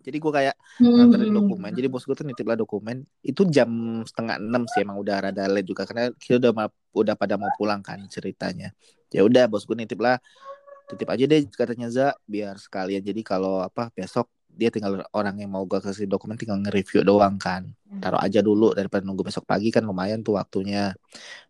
Jadi 0.00 0.16
gue 0.16 0.32
kayak 0.32 0.56
hmm. 0.80 0.92
nganterin 0.96 1.32
dokumen. 1.36 1.72
Jadi 1.76 1.86
bos 1.92 2.08
gue 2.08 2.16
tuh 2.16 2.24
nitip 2.24 2.48
lah 2.48 2.56
dokumen. 2.56 3.04
Itu 3.20 3.44
jam 3.44 4.00
setengah 4.00 4.40
enam 4.40 4.64
sih 4.64 4.80
emang 4.80 4.96
udah 4.96 5.28
rada 5.28 5.44
late 5.44 5.68
juga. 5.68 5.84
Karena 5.84 6.08
kita 6.16 6.40
udah 6.40 6.72
udah 6.96 7.14
pada 7.20 7.36
mau 7.36 7.52
pulang 7.60 7.84
kan 7.84 8.00
ceritanya. 8.08 8.72
Ya 9.12 9.20
udah 9.20 9.44
bos 9.46 9.68
gue 9.68 9.76
nitip 9.76 10.00
lah 10.00 10.16
titip 10.88 11.06
aja 11.06 11.24
deh 11.28 11.46
katanya 11.52 11.92
Za 11.92 12.08
biar 12.24 12.56
sekalian. 12.56 13.04
Jadi 13.04 13.20
kalau 13.20 13.60
apa 13.60 13.92
besok 13.92 14.32
dia 14.54 14.68
tinggal 14.68 15.02
orang 15.14 15.36
yang 15.40 15.50
mau 15.52 15.64
gue 15.64 15.78
kasih 15.80 16.06
dokumen 16.10 16.36
tinggal 16.36 16.60
nge-review 16.60 17.06
doang 17.06 17.40
kan 17.40 17.70
hmm. 17.90 18.00
taruh 18.02 18.20
aja 18.20 18.44
dulu 18.44 18.76
daripada 18.76 19.02
nunggu 19.06 19.26
besok 19.26 19.46
pagi 19.48 19.72
kan 19.72 19.86
lumayan 19.86 20.20
tuh 20.20 20.36
waktunya 20.36 20.92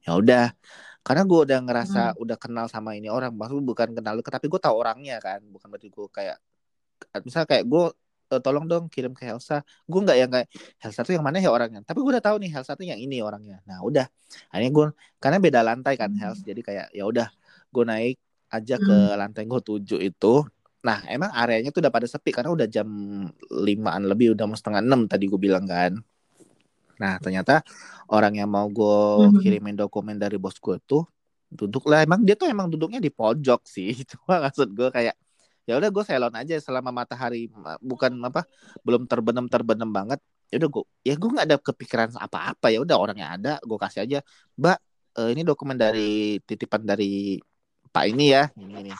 ya 0.05 0.15
udah 0.15 0.53
karena 1.01 1.23
gue 1.25 1.39
udah 1.49 1.59
ngerasa 1.65 2.03
hmm. 2.13 2.23
udah 2.23 2.37
kenal 2.37 2.67
sama 2.69 2.93
ini 2.95 3.09
orang 3.09 3.33
maksud 3.33 3.65
bukan 3.65 3.97
kenal 3.97 4.21
tapi 4.21 4.47
gue 4.47 4.61
tahu 4.61 4.75
orangnya 4.77 5.17
kan 5.19 5.41
bukan 5.49 5.67
berarti 5.73 5.89
gue 5.89 6.07
kayak 6.13 6.39
misal 7.25 7.49
kayak 7.49 7.65
gue 7.65 7.85
uh, 8.31 8.41
tolong 8.41 8.65
dong 8.69 8.87
kirim 8.87 9.17
ke 9.17 9.27
Helsa 9.27 9.65
gue 9.65 10.01
nggak 10.01 10.19
yang 10.21 10.31
kayak 10.31 10.49
Helsa 10.79 11.01
tuh 11.03 11.17
yang 11.19 11.25
mana 11.25 11.43
ya 11.43 11.51
orangnya 11.51 11.83
tapi 11.83 12.05
gue 12.05 12.11
udah 12.15 12.25
tahu 12.25 12.37
nih 12.39 12.51
Helsa 12.53 12.79
tuh 12.79 12.87
yang 12.87 13.01
ini 13.01 13.25
orangnya 13.25 13.59
nah 13.67 13.83
udah 13.83 14.07
akhirnya 14.55 14.71
gue 14.71 14.87
karena 15.19 15.39
beda 15.43 15.61
lantai 15.65 15.95
kan 15.99 16.13
hmm. 16.13 16.21
Helsa 16.21 16.43
jadi 16.47 16.61
kayak 16.63 16.87
ya 16.95 17.05
udah 17.09 17.29
gue 17.71 17.85
naik 17.85 18.17
aja 18.51 18.77
ke 18.77 18.97
hmm. 18.97 19.17
lantai 19.19 19.43
gue 19.47 19.61
tujuh 19.63 19.99
itu 20.03 20.35
Nah, 20.81 21.05
emang 21.09 21.29
areanya 21.33 21.69
tuh 21.69 21.85
udah 21.85 21.93
pada 21.93 22.09
sepi 22.09 22.33
karena 22.33 22.51
udah 22.53 22.65
jam 22.65 22.89
limaan 23.53 24.09
lebih, 24.09 24.33
udah 24.33 24.45
mau 24.49 24.57
setengah 24.57 24.81
enam 24.81 25.05
tadi 25.05 25.29
gue 25.29 25.41
bilang 25.41 25.69
kan. 25.69 26.01
Nah, 27.01 27.17
ternyata 27.21 27.61
orang 28.13 28.41
yang 28.41 28.49
mau 28.49 28.69
gue 28.69 29.29
mm-hmm. 29.29 29.41
kirimin 29.45 29.77
dokumen 29.77 30.17
dari 30.17 30.37
bos 30.41 30.57
gue 30.57 30.77
tuh 30.85 31.05
duduk 31.53 31.85
lah. 31.89 32.05
Emang 32.05 32.25
dia 32.25 32.37
tuh 32.37 32.49
emang 32.49 32.73
duduknya 32.73 33.01
di 33.01 33.13
pojok 33.13 33.65
sih. 33.69 33.93
Cuma 34.11 34.41
maksud 34.41 34.73
gue 34.73 34.89
kayak 34.89 35.17
ya 35.69 35.77
udah 35.77 35.91
gue 35.93 36.05
salon 36.05 36.35
aja 36.35 36.57
selama 36.59 36.91
matahari 36.91 37.47
bukan 37.79 38.11
apa 38.27 38.43
belum 38.83 39.07
terbenam 39.07 39.47
terbenam 39.47 39.87
banget 39.93 40.19
ya 40.51 40.59
udah 40.59 40.71
gue 40.73 40.85
ya 41.07 41.15
gue 41.15 41.29
nggak 41.31 41.47
ada 41.47 41.57
kepikiran 41.63 42.11
apa-apa 42.19 42.75
ya 42.75 42.83
udah 42.83 42.97
orangnya 42.99 43.39
ada 43.39 43.53
gue 43.63 43.79
kasih 43.79 44.03
aja 44.03 44.19
mbak 44.59 44.83
uh, 45.15 45.31
ini 45.31 45.47
dokumen 45.47 45.79
dari 45.79 46.43
titipan 46.43 46.83
dari 46.83 47.39
pak 47.95 48.05
ini 48.11 48.35
ya 48.35 48.51
ini 48.59 48.91
nih 48.91 48.97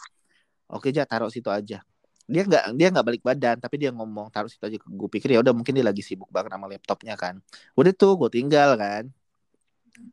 oke 0.71 0.89
aja 0.89 1.03
taruh 1.03 1.27
situ 1.27 1.51
aja. 1.51 1.83
Dia 2.31 2.41
nggak 2.47 2.63
dia 2.79 2.87
nggak 2.87 3.05
balik 3.05 3.23
badan 3.25 3.59
tapi 3.59 3.75
dia 3.75 3.91
ngomong 3.91 4.31
taruh 4.31 4.47
situ 4.47 4.63
aja. 4.63 4.77
Gue 4.79 5.09
pikir 5.11 5.35
ya 5.35 5.39
udah 5.43 5.51
mungkin 5.51 5.75
dia 5.75 5.83
lagi 5.83 5.99
sibuk 5.99 6.31
banget 6.31 6.55
sama 6.55 6.71
laptopnya 6.71 7.15
kan. 7.19 7.43
Udah 7.75 7.91
tuh 7.91 8.15
gue 8.15 8.29
tinggal 8.31 8.79
kan. 8.79 9.11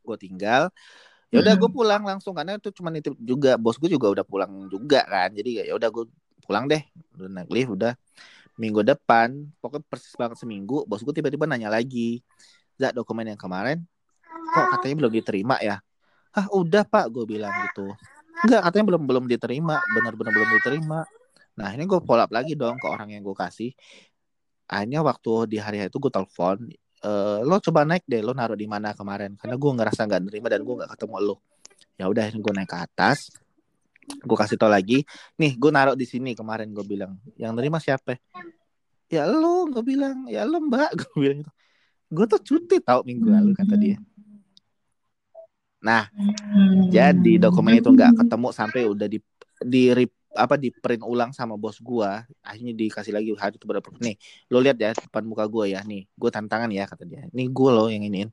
Gue 0.02 0.16
tinggal. 0.18 0.74
Ya 1.28 1.44
udah 1.44 1.54
gue 1.54 1.70
pulang 1.70 2.02
langsung 2.02 2.32
karena 2.32 2.56
itu 2.56 2.72
cuma 2.72 2.88
nitip 2.88 3.14
juga 3.20 3.54
bos 3.60 3.76
gue 3.76 3.92
juga 3.92 4.10
udah 4.10 4.24
pulang 4.26 4.66
juga 4.66 5.06
kan. 5.06 5.30
Jadi 5.30 5.62
ya 5.62 5.74
udah 5.78 5.88
gue 5.92 6.04
pulang 6.42 6.64
deh 6.66 6.82
udah 7.14 7.28
naik 7.28 7.50
lift 7.52 7.70
udah 7.78 7.92
minggu 8.58 8.82
depan. 8.82 9.46
Pokoknya 9.62 9.86
persis 9.86 10.18
banget 10.18 10.42
seminggu 10.42 10.82
bos 10.90 11.04
gue 11.06 11.14
tiba-tiba 11.14 11.46
nanya 11.46 11.70
lagi 11.70 12.20
Zak 12.78 12.94
dokumen 12.94 13.26
yang 13.26 13.38
kemarin 13.38 13.82
kok 14.48 14.66
katanya 14.78 14.94
belum 15.04 15.12
diterima 15.12 15.56
ya? 15.60 15.82
Ah 16.32 16.46
udah 16.54 16.86
pak 16.86 17.10
gue 17.10 17.24
bilang 17.26 17.50
gitu 17.68 17.90
Enggak, 18.44 18.60
katanya 18.70 18.84
belum 18.94 19.02
belum 19.08 19.24
diterima, 19.26 19.76
benar-benar 19.94 20.32
belum 20.34 20.50
diterima. 20.60 21.00
Nah, 21.58 21.68
ini 21.74 21.84
gue 21.90 21.98
follow 22.06 22.22
up 22.22 22.30
lagi 22.30 22.54
dong 22.54 22.78
ke 22.78 22.86
orang 22.86 23.10
yang 23.10 23.22
gue 23.26 23.34
kasih. 23.34 23.74
Akhirnya 24.70 25.00
waktu 25.02 25.32
di 25.50 25.58
hari 25.58 25.82
itu 25.82 25.98
gue 25.98 26.12
telepon, 26.12 26.70
e, 27.02 27.10
lo 27.42 27.56
coba 27.58 27.82
naik 27.88 28.04
deh, 28.06 28.22
lo 28.22 28.36
naruh 28.36 28.54
di 28.54 28.68
mana 28.70 28.94
kemarin? 28.94 29.34
Karena 29.34 29.56
gue 29.58 29.70
ngerasa 29.74 30.00
nggak 30.06 30.22
nerima 30.28 30.46
dan 30.52 30.60
gue 30.62 30.74
nggak 30.78 30.90
ketemu 30.94 31.16
lo. 31.24 31.36
ya 31.98 32.06
udah 32.06 32.30
gue 32.30 32.52
naik 32.54 32.70
ke 32.70 32.78
atas 32.78 33.26
gue 34.08 34.36
kasih 34.36 34.56
tau 34.56 34.72
lagi 34.72 35.04
nih 35.36 35.52
gue 35.60 35.70
naruh 35.70 35.96
di 35.98 36.08
sini 36.08 36.32
kemarin 36.32 36.72
gue 36.72 36.84
bilang 36.84 37.20
yang 37.36 37.52
nerima 37.52 37.76
siapa 37.76 38.16
ya 39.08 39.28
lo 39.28 39.68
gue 39.68 39.84
bilang 39.84 40.24
ya 40.32 40.48
lo 40.48 40.64
mbak 40.64 40.90
gue 40.98 41.12
bilang 41.20 41.38
gitu 41.44 41.52
gue 42.08 42.24
tuh 42.24 42.40
cuti 42.40 42.76
tau 42.80 43.04
minggu 43.04 43.28
lalu 43.28 43.52
kata 43.52 43.76
dia 43.76 44.00
nah 45.78 46.10
hmm. 46.10 46.90
jadi 46.90 47.32
dokumen 47.38 47.78
itu 47.78 47.90
nggak 47.94 48.18
ketemu 48.18 48.48
sampai 48.50 48.82
udah 48.86 49.06
di 49.06 49.18
di 49.62 49.94
apa 50.38 50.54
di 50.54 50.70
print 50.70 51.02
ulang 51.02 51.34
sama 51.34 51.58
bos 51.58 51.82
gue 51.82 52.10
akhirnya 52.46 52.74
dikasih 52.76 53.12
lagi 53.16 53.32
hari 53.34 53.58
itu 53.58 53.66
berapa? 53.66 53.88
Nih 53.98 54.14
lo 54.52 54.62
lihat 54.62 54.78
ya 54.78 54.94
depan 54.94 55.24
muka 55.26 55.48
gue 55.50 55.74
ya. 55.74 55.80
Nih 55.82 56.06
gue 56.06 56.30
tantangan 56.30 56.70
ya 56.70 56.84
kata 56.86 57.04
dia. 57.08 57.26
Nih 57.32 57.48
gue 57.50 57.70
lo 57.72 57.88
yang 57.88 58.06
iniin. 58.06 58.28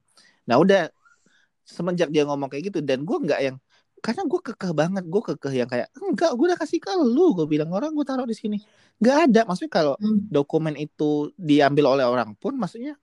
Nah 0.45 0.61
udah 0.61 0.91
semenjak 1.65 2.13
dia 2.13 2.27
ngomong 2.29 2.51
kayak 2.51 2.69
gitu 2.69 2.79
dan 2.85 3.01
gue 3.01 3.17
nggak 3.17 3.41
yang 3.41 3.57
karena 4.05 4.21
gue 4.29 4.37
kekeh 4.37 4.71
banget 4.77 5.03
gue 5.09 5.21
kekeh 5.33 5.53
yang 5.65 5.69
kayak 5.71 5.89
enggak 5.97 6.31
gue 6.37 6.45
udah 6.45 6.59
kasih 6.61 6.77
ke 6.77 6.93
lu 6.93 7.33
gue 7.33 7.49
bilang 7.49 7.73
orang 7.73 7.89
gue 7.95 8.05
taruh 8.05 8.27
di 8.29 8.37
sini. 8.37 8.61
Nggak 9.01 9.17
ada 9.31 9.41
maksudnya 9.49 9.71
kalau 9.73 9.93
hmm. 9.97 10.29
dokumen 10.29 10.75
itu 10.77 11.33
diambil 11.33 11.97
oleh 11.97 12.05
orang 12.05 12.37
pun 12.37 12.53
maksudnya 12.53 12.93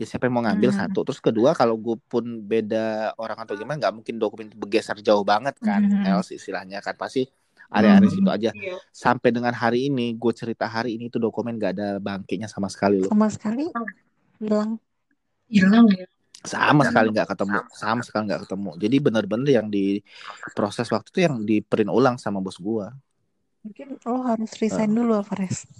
ya 0.00 0.06
siapa 0.08 0.28
yang 0.28 0.34
mau 0.40 0.44
ngambil 0.44 0.70
hmm. 0.72 0.78
satu. 0.78 1.00
Terus 1.06 1.20
kedua 1.20 1.50
kalau 1.52 1.76
gue 1.76 1.96
pun 2.08 2.24
beda 2.42 3.16
orang 3.20 3.38
atau 3.44 3.54
gimana 3.54 3.78
nggak 3.78 3.94
mungkin 4.02 4.14
dokumen 4.16 4.50
itu 4.50 4.56
bergeser 4.58 4.98
jauh 5.04 5.22
banget 5.22 5.56
kan 5.60 5.82
hmm. 5.84 6.08
else 6.08 6.34
istilahnya 6.34 6.80
kan. 6.80 6.96
Pasti 6.96 7.28
area-area 7.72 8.08
hmm. 8.08 8.16
situ 8.16 8.30
aja. 8.30 8.50
Iya. 8.52 8.76
sampai 8.92 9.32
dengan 9.32 9.56
hari 9.56 9.88
ini 9.88 10.12
gue 10.16 10.32
cerita 10.36 10.68
hari 10.68 11.00
ini 11.00 11.08
itu 11.08 11.16
dokumen 11.16 11.56
gak 11.56 11.72
ada 11.80 11.96
bangkitnya 11.96 12.48
sama 12.48 12.68
sekali 12.68 13.00
loh. 13.00 13.08
Sama 13.08 13.28
sekali? 13.32 13.68
Hilang. 14.40 14.76
Hilang 15.48 15.86
ya? 15.88 16.06
Sama 16.42 16.82
sekali 16.82 17.14
nggak 17.14 17.28
ketemu. 17.32 17.58
Sama 17.70 18.02
sekali 18.02 18.22
nggak 18.26 18.42
ketemu. 18.50 18.70
Jadi 18.74 18.96
benar-benar 18.98 19.48
yang 19.48 19.66
di 19.70 20.02
proses 20.58 20.90
waktu 20.90 21.08
itu 21.14 21.20
yang 21.22 21.36
di 21.46 21.62
print 21.62 21.86
ulang 21.86 22.18
sama 22.18 22.42
bos 22.42 22.58
gua. 22.58 22.90
Mungkin 23.62 24.02
lo 24.02 24.26
harus 24.26 24.50
resign 24.58 24.90
uh. 24.90 24.96
dulu 24.98 25.12
apa 25.22 25.38
res 25.38 25.70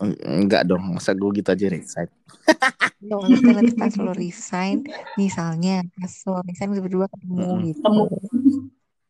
enggak 0.00 0.68
dong 0.68 0.96
masa 0.96 1.16
gue 1.16 1.30
gitu 1.40 1.48
aja 1.48 1.66
resign. 1.72 2.08
Dong 3.00 3.24
nanti 3.42 3.74
pas 3.76 3.94
lo 3.96 4.12
resign 4.12 4.84
misalnya 5.16 5.84
pas 5.96 6.12
lo 6.28 6.44
resign 6.44 6.76
berdua 6.76 7.08
ketemu 7.08 7.36
mm 7.36 7.48
-hmm. 7.48 7.66
gitu 7.72 7.92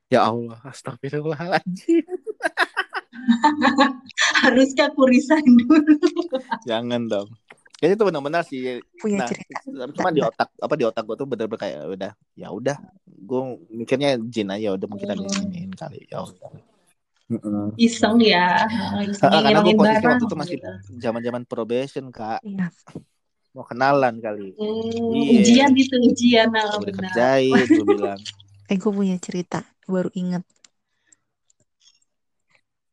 ya 0.07 0.31
Allah 0.31 0.63
astagfirullahaladzim. 0.63 2.07
Haruskah 4.47 4.95
aku 4.95 5.11
resign 5.11 5.67
dulu. 5.67 5.99
Jangan 6.63 7.11
dong. 7.11 7.29
Kayaknya 7.77 7.97
itu 7.99 8.05
benar-benar 8.09 8.43
sih. 8.47 8.61
Punya 8.97 9.25
nah, 9.25 9.29
cerita. 9.29 9.57
Cuma 9.93 10.11
di 10.15 10.25
otak 10.25 10.49
apa 10.57 10.75
di 10.79 10.85
otak 10.87 11.03
gue 11.05 11.17
tuh 11.19 11.29
bener-bener 11.29 11.61
kayak 11.61 11.81
udah 11.93 12.13
ya 12.39 12.49
udah. 12.49 12.77
Gue 13.05 13.61
mikirnya 13.69 14.17
jin 14.31 14.49
aja 14.49 14.79
udah 14.79 14.89
mungkin 14.89 15.13
ada 15.13 15.27
ini 15.53 15.77
kali. 15.77 16.09
Ya 16.09 16.25
udah. 16.25 16.76
Iseng 17.75 18.23
ya. 18.23 18.71
Iseng 19.03 19.31
Karena 19.31 19.61
gue 19.63 19.75
posisi 19.75 19.99
barang, 19.99 20.13
waktu 20.15 20.25
itu 20.27 20.37
masih 20.39 20.57
gitu. 20.63 20.71
zaman-zaman 21.03 21.43
gitu. 21.43 21.51
probation 21.51 22.05
kak. 22.15 22.41
Iya. 22.47 22.71
Mau 23.57 23.65
kenalan 23.67 24.15
kali. 24.23 24.55
Hmm, 24.55 25.11
iya. 25.17 25.41
Ujian 25.43 25.71
itu 25.75 25.97
ujian. 25.99 26.49
Nah, 26.55 26.79
gue 26.79 26.93
kerjain 26.95 27.67
gue 27.67 27.87
bilang. 27.87 28.21
Eh 28.71 28.77
gue 28.79 28.93
punya 28.93 29.17
cerita 29.19 29.63
baru 29.87 30.11
inget 30.15 30.43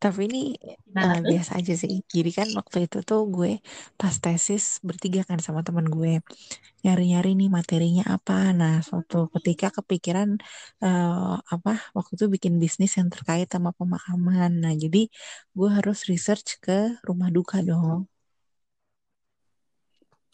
tapi 0.04 0.28
ini 0.28 0.42
uh, 1.00 1.20
biasa 1.24 1.63
aja 1.63 1.74
sih. 1.80 2.04
Jadi 2.12 2.30
kan 2.36 2.48
waktu 2.60 2.78
itu 2.92 2.98
tuh 3.08 3.24
gue 3.32 3.63
pas 3.96 4.12
tesis 4.12 4.84
bertiga 4.84 5.24
kan 5.24 5.39
sama 5.39 5.63
teman 5.63 5.88
gue. 5.88 6.20
Nyari-nyari 6.84 7.39
nih 7.39 7.48
materinya 7.48 8.04
apa. 8.16 8.52
Nah, 8.52 8.84
suatu 8.84 9.32
ketika 9.39 9.72
kepikiran 9.72 10.36
uh, 10.84 11.39
apa 11.39 11.80
waktu 11.96 12.12
itu 12.20 12.26
bikin 12.36 12.54
bisnis 12.60 13.00
yang 13.00 13.08
terkait 13.08 13.48
sama 13.48 13.72
pemakaman. 13.72 14.52
Nah, 14.60 14.76
jadi 14.76 15.08
gue 15.56 15.70
harus 15.72 16.04
research 16.12 16.60
ke 16.60 17.00
rumah 17.08 17.32
duka 17.32 17.63
dong. 17.63 18.12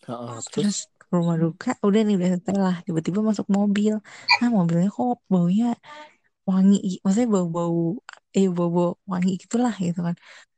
Uh, 0.10 0.42
terus? 0.50 0.50
terus 0.50 0.78
rumah 1.14 1.38
duka 1.38 1.78
udah 1.86 2.02
nih 2.06 2.16
udah 2.18 2.30
setelah 2.42 2.76
tiba-tiba 2.90 3.22
masuk 3.22 3.46
mobil. 3.54 4.02
Nah, 4.42 4.50
mobilnya 4.50 4.90
kok 4.90 5.22
baunya 5.30 5.78
wangi 6.50 6.78
maksudnya 7.04 7.30
bau-bau 7.36 8.02
eh 8.38 8.46
bau-bau 8.58 8.98
wangi 9.12 9.32
gitulah 9.42 9.74
gitu 9.86 10.00
kan. 10.08 10.16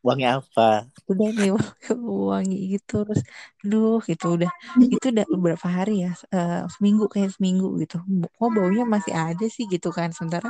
Wangi 0.07 0.25
apa? 0.27 0.87
Udah 1.11 1.27
nih 1.37 1.51
wangi 2.31 2.57
gitu 2.75 2.93
terus 3.07 3.21
aduh 3.63 3.99
gitu 4.09 4.25
udah. 4.35 4.51
Itu 4.95 5.05
udah 5.13 5.25
beberapa 5.35 5.67
hari 5.77 5.91
ya 6.05 6.11
uh, 6.35 6.67
seminggu 6.73 7.03
kayak 7.13 7.31
seminggu 7.35 7.67
gitu. 7.81 7.95
Kok 8.39 8.49
baunya 8.55 8.83
masih 8.83 9.13
ada 9.15 9.45
sih 9.55 9.65
gitu 9.73 9.89
kan. 9.97 10.09
Sementara 10.15 10.49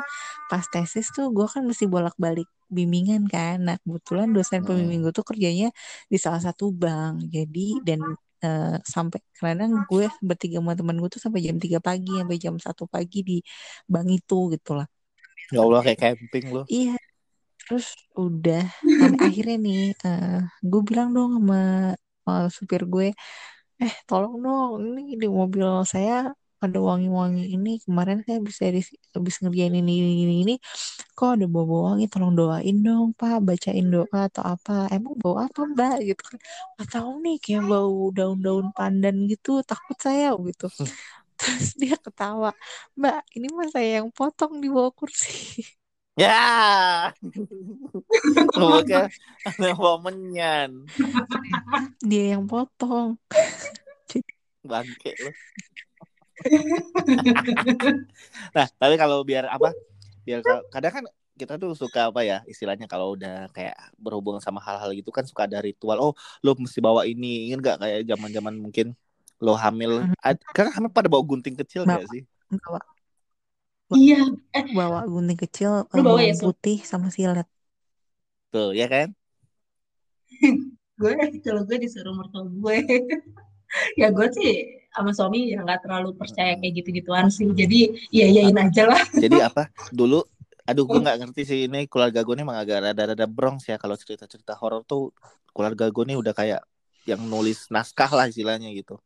pas 0.50 0.66
tesis 0.74 1.08
tuh 1.16 1.30
gue 1.36 1.46
kan 1.54 1.62
mesti 1.70 1.86
bolak-balik 1.94 2.48
bimbingan 2.76 3.22
kan. 3.30 3.58
Nah 3.68 3.76
kebetulan 3.84 4.28
dosen 4.36 4.62
pembimbing 4.66 5.02
gue 5.06 5.14
tuh 5.14 5.26
kerjanya 5.30 5.68
di 6.12 6.18
salah 6.18 6.42
satu 6.42 6.74
bank. 6.74 7.30
Jadi 7.36 7.82
dan 7.88 8.02
uh, 8.46 8.78
sampai 8.94 9.20
kadang 9.38 9.72
gue 9.90 10.06
bertiga 10.26 10.58
sama 10.62 10.74
teman 10.80 10.98
gue 11.02 11.10
tuh 11.14 11.22
sampai 11.22 11.42
jam 11.46 11.58
3 11.62 11.78
pagi 11.88 12.12
sampai 12.22 12.38
jam 12.42 12.56
satu 12.58 12.84
pagi 12.90 13.20
di 13.30 13.38
bank 13.86 14.08
itu 14.18 14.38
gitu 14.54 14.72
lah 14.80 14.88
Ya 15.52 15.60
Allah 15.62 15.82
kayak 15.84 16.00
camping 16.00 16.46
loh. 16.50 16.66
Iya. 16.72 16.96
Terus 17.62 17.94
udah 18.18 18.66
dan 18.84 19.14
akhirnya 19.28 19.58
nih 19.60 19.96
uh, 20.04 20.44
gue 20.60 20.82
bilang 20.84 21.16
dong 21.16 21.40
sama 21.40 21.62
uh, 22.28 22.48
supir 22.52 22.84
gue, 22.90 23.16
eh 23.80 23.94
tolong 24.10 24.36
dong 24.44 24.72
ini 24.82 25.16
di 25.16 25.28
mobil 25.30 25.68
saya 25.88 26.32
ada 26.62 26.78
wangi-wangi 26.78 27.52
ini. 27.58 27.82
Kemarin 27.82 28.22
saya 28.22 28.38
bisa 28.40 28.70
habis 29.18 29.36
ngerjain 29.42 29.74
ini 29.74 29.92
ini 29.98 30.12
ini, 30.24 30.36
ini. 30.46 30.56
Kok 31.18 31.42
ada 31.42 31.46
bau 31.50 31.90
wangi? 31.90 32.06
Tolong 32.06 32.34
doain 32.38 32.78
dong 32.86 33.18
pak. 33.18 33.42
Bacain 33.42 33.88
doa 33.90 34.30
atau 34.30 34.44
apa? 34.46 34.86
Emang 34.94 35.18
bau 35.18 35.42
apa 35.42 35.66
mbak? 35.66 36.06
Gitu 36.06 36.22
kan. 36.22 36.40
Atau 36.78 37.18
nih 37.24 37.42
kayak 37.42 37.66
bau 37.66 38.14
daun-daun 38.14 38.70
pandan 38.78 39.26
gitu. 39.26 39.66
Takut 39.66 39.98
saya 39.98 40.38
gitu 40.38 40.70
terus 41.42 41.74
dia 41.74 41.98
ketawa 41.98 42.54
mbak 42.94 43.26
ini 43.34 43.50
mas 43.50 43.74
saya 43.74 44.02
yang 44.02 44.14
potong 44.14 44.62
di 44.62 44.70
bawah 44.70 44.94
kursi. 44.94 45.66
Ya. 46.20 47.10
Semoga 48.54 49.08
ada 49.48 49.72
momennya. 49.74 50.70
Dia 52.04 52.38
yang 52.38 52.46
potong. 52.46 53.18
Bangke 54.62 55.18
loh 55.18 55.34
nah 58.56 58.68
tapi 58.82 58.96
kalau 58.98 59.22
biar 59.22 59.46
apa 59.46 59.74
biar 60.26 60.42
kadang 60.74 60.94
kan 61.02 61.06
kita 61.38 61.58
tuh 61.58 61.74
suka 61.74 62.14
apa 62.14 62.22
ya 62.22 62.46
istilahnya 62.46 62.86
kalau 62.86 63.18
udah 63.18 63.50
kayak 63.50 63.74
berhubungan 63.98 64.38
sama 64.38 64.62
hal-hal 64.62 64.94
gitu 64.94 65.10
kan 65.10 65.26
suka 65.26 65.50
ada 65.50 65.58
ritual 65.58 65.98
oh 65.98 66.14
lo 66.46 66.54
mesti 66.54 66.78
bawa 66.84 67.02
ini. 67.10 67.50
Ingin 67.50 67.60
nggak 67.66 67.78
kayak 67.82 68.00
zaman 68.06 68.30
zaman 68.30 68.54
mungkin 68.62 68.94
lo 69.42 69.58
hamil. 69.58 70.06
Mm-hmm. 70.06 70.54
kan 70.54 70.70
hamil 70.70 70.94
pada 70.94 71.10
bawa 71.10 71.26
gunting 71.26 71.58
kecil 71.58 71.84
bawa, 71.84 72.06
gak 72.06 72.14
sih 72.14 72.22
bawa 72.60 72.80
iya 73.92 74.24
eh. 74.56 74.66
bawa 74.72 75.04
gunting 75.04 75.40
kecil 75.40 75.84
lo 75.90 76.00
bawa 76.00 76.24
ya, 76.24 76.36
putih 76.38 76.80
sama 76.86 77.12
silet. 77.12 77.48
Tuh 78.52 78.72
ya 78.76 78.88
kan? 78.88 79.12
Gue 81.02 81.18
kalau 81.42 81.66
gue 81.66 81.78
disuruh 81.82 82.14
mertua 82.14 82.46
gue. 82.46 82.78
Ya 83.96 84.12
gue 84.12 84.28
sih 84.36 84.84
sama 84.92 85.16
suami 85.16 85.56
ya 85.56 85.64
nggak 85.64 85.88
terlalu 85.88 86.12
percaya 86.20 86.60
kayak 86.60 86.84
gitu-gituan 86.84 87.32
sih. 87.32 87.48
Jadi 87.56 88.12
iya 88.12 88.28
iyain 88.28 88.60
aja 88.60 88.84
lah. 88.84 89.00
Jadi 89.24 89.40
apa? 89.40 89.72
Dulu 89.96 90.20
aduh 90.68 90.84
gue 90.84 91.00
nggak 91.00 91.18
ngerti 91.24 91.42
sih. 91.48 91.60
Ini 91.72 91.88
keluarga 91.88 92.20
gue 92.20 92.36
ini 92.36 92.44
emang 92.44 92.60
agak 92.60 92.92
rada-rada 92.92 93.24
bronx 93.32 93.72
ya. 93.72 93.80
Kalau 93.80 93.96
cerita-cerita 93.96 94.60
horor 94.60 94.84
tuh 94.84 95.16
keluarga 95.56 95.88
gue 95.88 96.04
ini 96.04 96.20
udah 96.20 96.36
kayak 96.36 96.68
yang 97.08 97.24
nulis 97.24 97.72
naskah 97.72 98.12
lah 98.12 98.28
istilahnya 98.28 98.76
gitu 98.76 99.00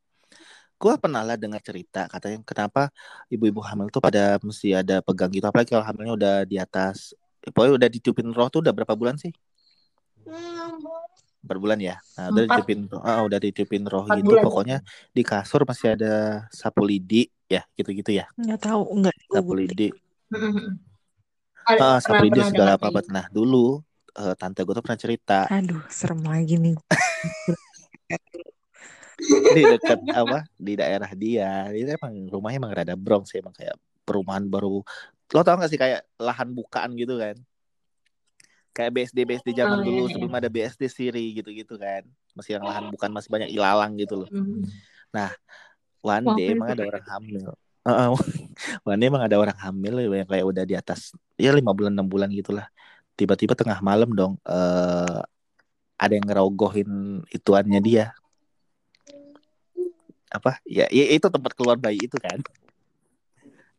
gue 0.75 0.93
pernah 0.99 1.23
lah 1.23 1.39
dengar 1.39 1.63
cerita 1.63 2.05
katanya 2.11 2.43
kenapa 2.43 2.91
ibu-ibu 3.31 3.63
hamil 3.63 3.87
tuh 3.87 4.03
pada 4.03 4.35
mesti 4.43 4.75
ada 4.75 4.99
pegang 4.99 5.31
gitu 5.31 5.47
apalagi 5.47 5.71
kalau 5.71 5.85
hamilnya 5.87 6.13
udah 6.13 6.35
di 6.43 6.59
atas 6.59 7.15
pokoknya 7.53 7.73
udah 7.79 7.89
ditiupin 7.89 8.27
roh 8.35 8.47
tuh 8.49 8.59
udah 8.65 8.73
berapa 8.73 8.93
bulan 8.97 9.15
sih? 9.15 9.31
Empat. 10.25 11.09
Bulan 11.45 11.77
ya? 11.77 12.01
Nah, 12.17 12.33
udah 12.33 12.43
ditiupin 12.49 12.79
ah, 13.05 13.21
udah 13.21 13.37
ditiupin 13.37 13.83
roh 13.85 14.03
Empat 14.09 14.17
gitu 14.17 14.33
bulan. 14.33 14.43
pokoknya 14.49 14.77
di 15.13 15.21
kasur 15.21 15.61
masih 15.61 15.93
ada 15.93 16.13
sapu 16.49 16.81
lidi 16.81 17.29
ya 17.45 17.61
gitu-gitu 17.77 18.17
ya? 18.17 18.25
Nggak 18.33 18.59
tahu 18.65 18.81
nggak 19.01 19.15
sapu 19.29 19.53
lidi. 19.53 19.89
Ah, 21.65 21.97
sapu 21.97 22.29
lidi 22.29 22.45
segala 22.45 22.77
apa 22.77 22.93
apa 22.93 23.01
nah 23.09 23.25
dulu 23.33 23.81
uh, 24.13 24.37
tante 24.37 24.61
gue 24.61 24.73
tuh 24.77 24.85
pernah 24.85 25.01
cerita. 25.01 25.49
Aduh 25.49 25.81
serem 25.89 26.21
lagi 26.21 26.61
nih 26.61 26.77
di 29.55 29.63
dekat 29.65 29.99
apa 30.11 30.45
di 30.55 30.73
daerah 30.77 31.11
dia. 31.15 31.69
Itu 31.71 31.95
emang 31.95 32.29
rumahnya 32.29 32.57
emang 32.61 32.73
rada 32.73 32.95
Bronx 32.95 33.31
sih 33.33 33.39
emang 33.41 33.55
kayak 33.55 33.75
perumahan 34.05 34.45
baru. 34.45 34.85
Lo 35.33 35.41
tau 35.41 35.57
gak 35.57 35.71
sih 35.73 35.79
kayak 35.81 36.05
lahan 36.21 36.53
bukaan 36.53 36.93
gitu 36.93 37.17
kan? 37.17 37.35
Kayak 38.75 38.91
BSD 38.91 39.17
BSD 39.23 39.49
zaman 39.55 39.81
oh, 39.81 39.85
dulu 39.87 39.95
iya, 39.95 40.05
iya. 40.05 40.13
sebelum 40.13 40.33
ada 40.35 40.49
BSD 40.51 40.83
Siri 40.91 41.25
gitu-gitu 41.35 41.75
kan. 41.79 42.03
Masih 42.37 42.59
yang 42.59 42.65
lahan 42.67 42.91
bukan 42.91 43.09
masih 43.09 43.29
banyak 43.31 43.49
ilalang 43.49 43.95
gitu 43.97 44.25
loh. 44.25 44.29
Mm-hmm. 44.29 44.63
nah 45.15 45.31
one 46.03 46.27
day 46.35 46.51
emang 46.51 46.75
ada 46.75 46.83
orang 46.83 47.05
hamil. 47.07 47.45
Uh, 47.85 48.17
uh, 48.83 48.93
ini 48.97 49.05
emang 49.07 49.23
ada 49.23 49.37
orang 49.39 49.55
hamil 49.55 50.03
yang 50.11 50.27
kayak 50.27 50.43
udah 50.43 50.63
di 50.67 50.75
atas 50.75 51.15
ya 51.39 51.55
lima 51.55 51.71
bulan 51.71 51.95
enam 51.95 52.05
bulan 52.05 52.27
gitulah. 52.29 52.67
Tiba-tiba 53.15 53.55
tengah 53.55 53.79
malam 53.79 54.11
dong 54.11 54.35
uh, 54.43 55.23
ada 55.95 56.13
yang 56.13 56.27
ngerogohin 56.27 57.23
ituannya 57.31 57.79
dia 57.79 58.11
apa 60.35 60.59
ya, 60.67 60.85
ya 60.91 61.15
itu 61.15 61.27
tempat 61.31 61.51
keluar 61.55 61.77
bayi 61.79 61.99
itu 62.03 62.17
kan 62.19 62.39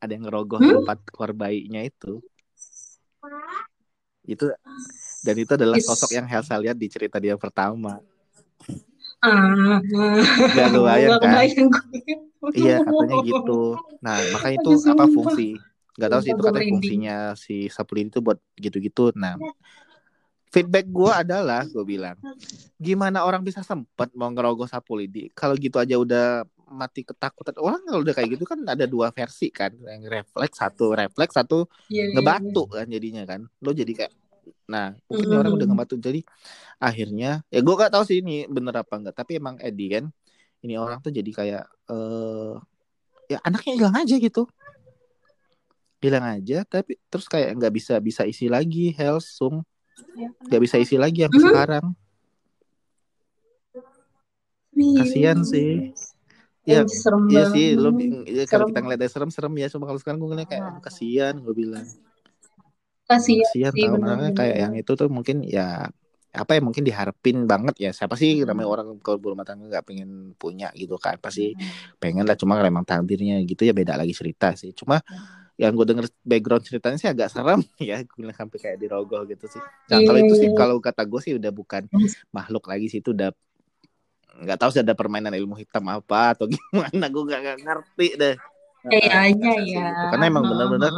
ada 0.01 0.11
yang 0.13 0.25
ngerogoh 0.29 0.61
hmm? 0.61 0.83
tempat 0.83 0.99
keluar 1.13 1.33
bayinya 1.33 1.81
itu 1.85 2.21
itu 4.27 4.51
dan 5.23 5.37
itu 5.39 5.53
adalah 5.55 5.79
sosok 5.79 6.11
yang 6.15 6.27
Helsa 6.27 6.59
lihat 6.59 6.77
di 6.79 6.89
cerita 6.91 7.17
dia 7.23 7.39
pertama 7.39 8.03
Ah, 9.25 9.81
kebayang 10.53 11.19
kan? 11.19 11.49
iya 12.53 12.77
katanya 12.85 13.17
gitu. 13.25 13.75
Nah 14.05 14.17
makanya 14.37 14.57
itu 14.61 14.73
apa 14.87 15.05
fungsi? 15.09 15.57
Gak 15.97 16.11
tahu 16.13 16.21
sih 16.21 16.33
itu 16.37 16.43
katanya 16.45 16.69
fungsinya 16.69 17.17
si 17.35 17.55
Sapulin 17.73 18.13
itu 18.13 18.21
buat 18.21 18.39
gitu-gitu. 18.61 19.17
Nah 19.17 19.41
feedback 20.57 20.89
gue 20.89 21.13
adalah 21.13 21.69
gue 21.69 21.85
bilang 21.85 22.17
gimana 22.81 23.29
orang 23.29 23.45
bisa 23.45 23.61
sempet 23.61 24.09
mau 24.17 24.33
ngerogoh 24.33 24.65
Sapulidi 24.65 25.29
kalau 25.37 25.53
gitu 25.61 25.77
aja 25.77 26.01
udah 26.01 26.49
mati 26.73 27.05
ketakutan 27.05 27.53
orang 27.61 27.85
kalau 27.85 28.01
udah 28.01 28.15
kayak 28.17 28.41
gitu 28.41 28.49
kan 28.49 28.65
ada 28.65 28.89
dua 28.89 29.13
versi 29.13 29.53
kan 29.53 29.77
yang 29.77 30.09
refleks 30.09 30.57
satu 30.57 30.97
refleks 30.97 31.37
satu 31.37 31.69
yeah, 31.93 32.09
iya, 32.09 32.17
ngebatu 32.17 32.65
yeah, 32.73 32.77
kan 32.81 32.87
jadinya 32.89 33.23
kan 33.29 33.41
lo 33.61 33.71
jadi 33.77 33.93
kayak 33.93 34.13
Nah, 34.67 34.95
mungkin 35.07 35.31
mm. 35.31 35.41
orang 35.43 35.53
udah 35.55 35.67
ngebantu 35.71 35.95
jadi 35.99 36.21
akhirnya 36.83 37.31
ya 37.55 37.61
gue 37.63 37.75
gak 37.79 37.93
tahu 37.95 38.03
sih 38.03 38.19
ini 38.19 38.51
bener 38.51 38.75
apa 38.75 38.99
enggak, 38.99 39.15
tapi 39.15 39.39
emang 39.39 39.57
Eddie 39.63 39.91
kan 39.99 40.05
ini 40.67 40.75
orang 40.75 40.99
tuh 40.99 41.15
jadi 41.15 41.31
kayak 41.31 41.65
eh 41.87 41.95
uh, 41.95 42.59
ya 43.31 43.39
anaknya 43.47 43.73
hilang 43.79 43.95
aja 43.95 44.15
gitu. 44.19 44.43
Hilang 46.03 46.27
aja 46.27 46.67
tapi 46.67 46.99
terus 47.07 47.27
kayak 47.31 47.55
nggak 47.59 47.73
bisa 47.75 47.95
bisa 48.03 48.23
isi 48.27 48.51
lagi 48.51 48.91
Helsum. 48.95 49.63
Nggak 50.17 50.63
bisa 50.63 50.77
isi 50.81 50.97
lagi 50.97 51.25
sampai 51.25 51.41
mm. 51.41 51.47
sekarang. 51.53 51.87
Kasihan 54.77 55.39
sih. 55.45 55.93
Ya, 56.67 56.83
serem 56.83 57.31
iya 57.31 57.47
sih, 57.55 57.79
lo 57.79 57.95
ya, 58.27 58.43
kalau 58.51 58.67
kita 58.67 58.83
ngeliatnya 58.83 59.07
serem-serem 59.07 59.55
ya, 59.55 59.71
cuma 59.71 59.87
kalau 59.87 60.03
sekarang 60.03 60.19
gue 60.19 60.35
ngeliat 60.35 60.51
kayak 60.51 60.83
kasihan, 60.83 61.39
gue 61.39 61.55
bilang 61.55 61.87
kasihan, 63.07 63.47
kasihan 63.47 63.71
sih, 63.71 63.87
tahu 63.87 64.35
kayak 64.35 64.57
yang 64.67 64.75
itu 64.75 64.93
tuh 64.99 65.07
mungkin 65.07 65.47
ya 65.47 65.87
apa 66.37 66.53
ya 66.53 66.61
mungkin 66.61 66.85
diharapin 66.85 67.49
banget 67.49 67.75
ya 67.81 67.91
siapa 67.97 68.13
sih 68.15 68.45
hmm. 68.45 68.53
namanya 68.53 68.69
orang 68.69 68.89
kalau 69.01 69.17
rumah 69.33 69.49
tangga 69.49 69.73
nggak 69.73 69.85
pengen 69.89 70.37
punya 70.37 70.69
gitu 70.77 71.01
kan 71.01 71.17
pasti 71.17 71.57
hmm. 71.57 71.97
pengen 71.97 72.29
lah 72.29 72.37
cuma 72.37 72.61
kalau 72.61 72.69
emang 72.69 72.85
takdirnya 72.85 73.41
gitu 73.49 73.65
ya 73.65 73.73
beda 73.73 73.97
lagi 73.97 74.13
cerita 74.13 74.53
sih 74.53 74.77
cuma 74.77 75.01
hmm. 75.01 75.46
Yang 75.57 75.73
gue 75.73 75.87
denger 75.89 76.07
background 76.21 76.65
ceritanya 76.69 76.99
sih 77.01 77.09
agak 77.09 77.33
serem 77.33 77.65
ya 77.81 78.05
gue 78.05 78.17
bilang 78.17 78.37
sampai 78.37 78.59
kayak 78.61 78.77
dirogoh 78.77 79.25
gitu 79.25 79.49
sih. 79.49 79.63
Nah 79.89 79.99
kalau 80.05 80.19
itu 80.21 80.35
sih 80.37 80.49
iya. 80.53 80.57
kalau 80.57 80.77
kata 80.79 81.03
gue 81.09 81.21
sih 81.25 81.33
udah 81.41 81.53
bukan 81.53 81.89
makhluk 82.29 82.69
lagi 82.69 82.93
sih 82.93 83.01
itu 83.01 83.17
udah 83.17 83.33
nggak 84.37 84.59
tahu 84.61 84.69
sih 84.69 84.85
ada 84.85 84.93
permainan 84.93 85.33
ilmu 85.33 85.57
hitam 85.57 85.81
apa 85.89 86.37
atau 86.37 86.45
gimana 86.53 87.07
gue 87.09 87.23
nggak 87.25 87.43
ngerti 87.65 88.09
deh. 88.21 88.37
Kayaknya 88.87 89.53
ya. 89.67 89.89
karena 90.15 90.25
emang 90.31 90.47
bener-bener 90.47 90.93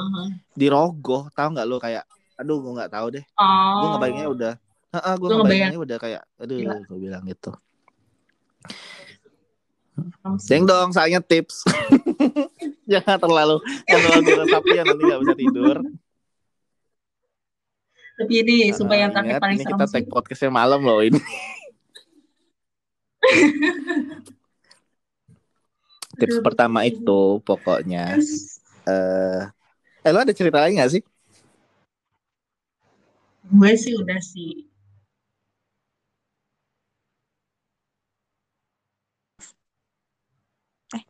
dirogoh 0.52 1.30
tahu 1.32 1.54
nggak 1.54 1.66
lo? 1.66 1.78
Kayak 1.78 2.04
aduh 2.34 2.58
gue 2.58 2.72
nggak 2.82 2.92
tahu 2.92 3.06
deh. 3.14 3.24
Oh. 3.38 3.78
gue 3.78 3.88
ngebayangnya 3.94 4.28
udah 4.28 4.52
ah 4.88 5.14
gue 5.14 5.28
ngebayangnya 5.28 5.78
udah 5.78 5.96
kayak 6.00 6.22
aduh 6.36 6.58
gue 6.58 6.98
bilang 6.98 7.22
gitu. 7.30 7.54
Jeng 10.46 10.64
dong, 10.66 10.94
sayangnya 10.94 11.22
tips. 11.24 11.66
Jangan 12.88 13.20
terlalu 13.20 13.56
jangan 13.84 14.20
terlalu 14.24 14.48
tapi 14.48 14.68
ya 14.72 14.82
nanti 14.82 15.02
nggak 15.04 15.20
bisa 15.20 15.34
tidur. 15.36 15.76
Tapi 18.18 18.32
ini 18.42 18.56
nah, 18.72 18.74
supaya 18.74 19.00
yang 19.06 19.14
paling 19.14 19.62
ini 19.62 19.68
kita 19.68 19.84
take 19.86 20.08
podcastnya 20.10 20.50
malam 20.50 20.82
loh 20.82 21.04
ini. 21.04 21.20
tips 26.18 26.42
pertama 26.42 26.82
itu 26.82 27.38
pokoknya 27.46 28.18
eh 28.18 28.90
uh, 28.90 29.40
eh 30.02 30.10
lo 30.10 30.18
ada 30.18 30.34
cerita 30.34 30.58
lain 30.58 30.82
gak 30.82 30.98
sih? 30.98 31.02
Gue 33.48 33.72
sih 33.78 33.94
udah 33.96 34.20
sih. 34.20 34.66
Eh 40.92 41.02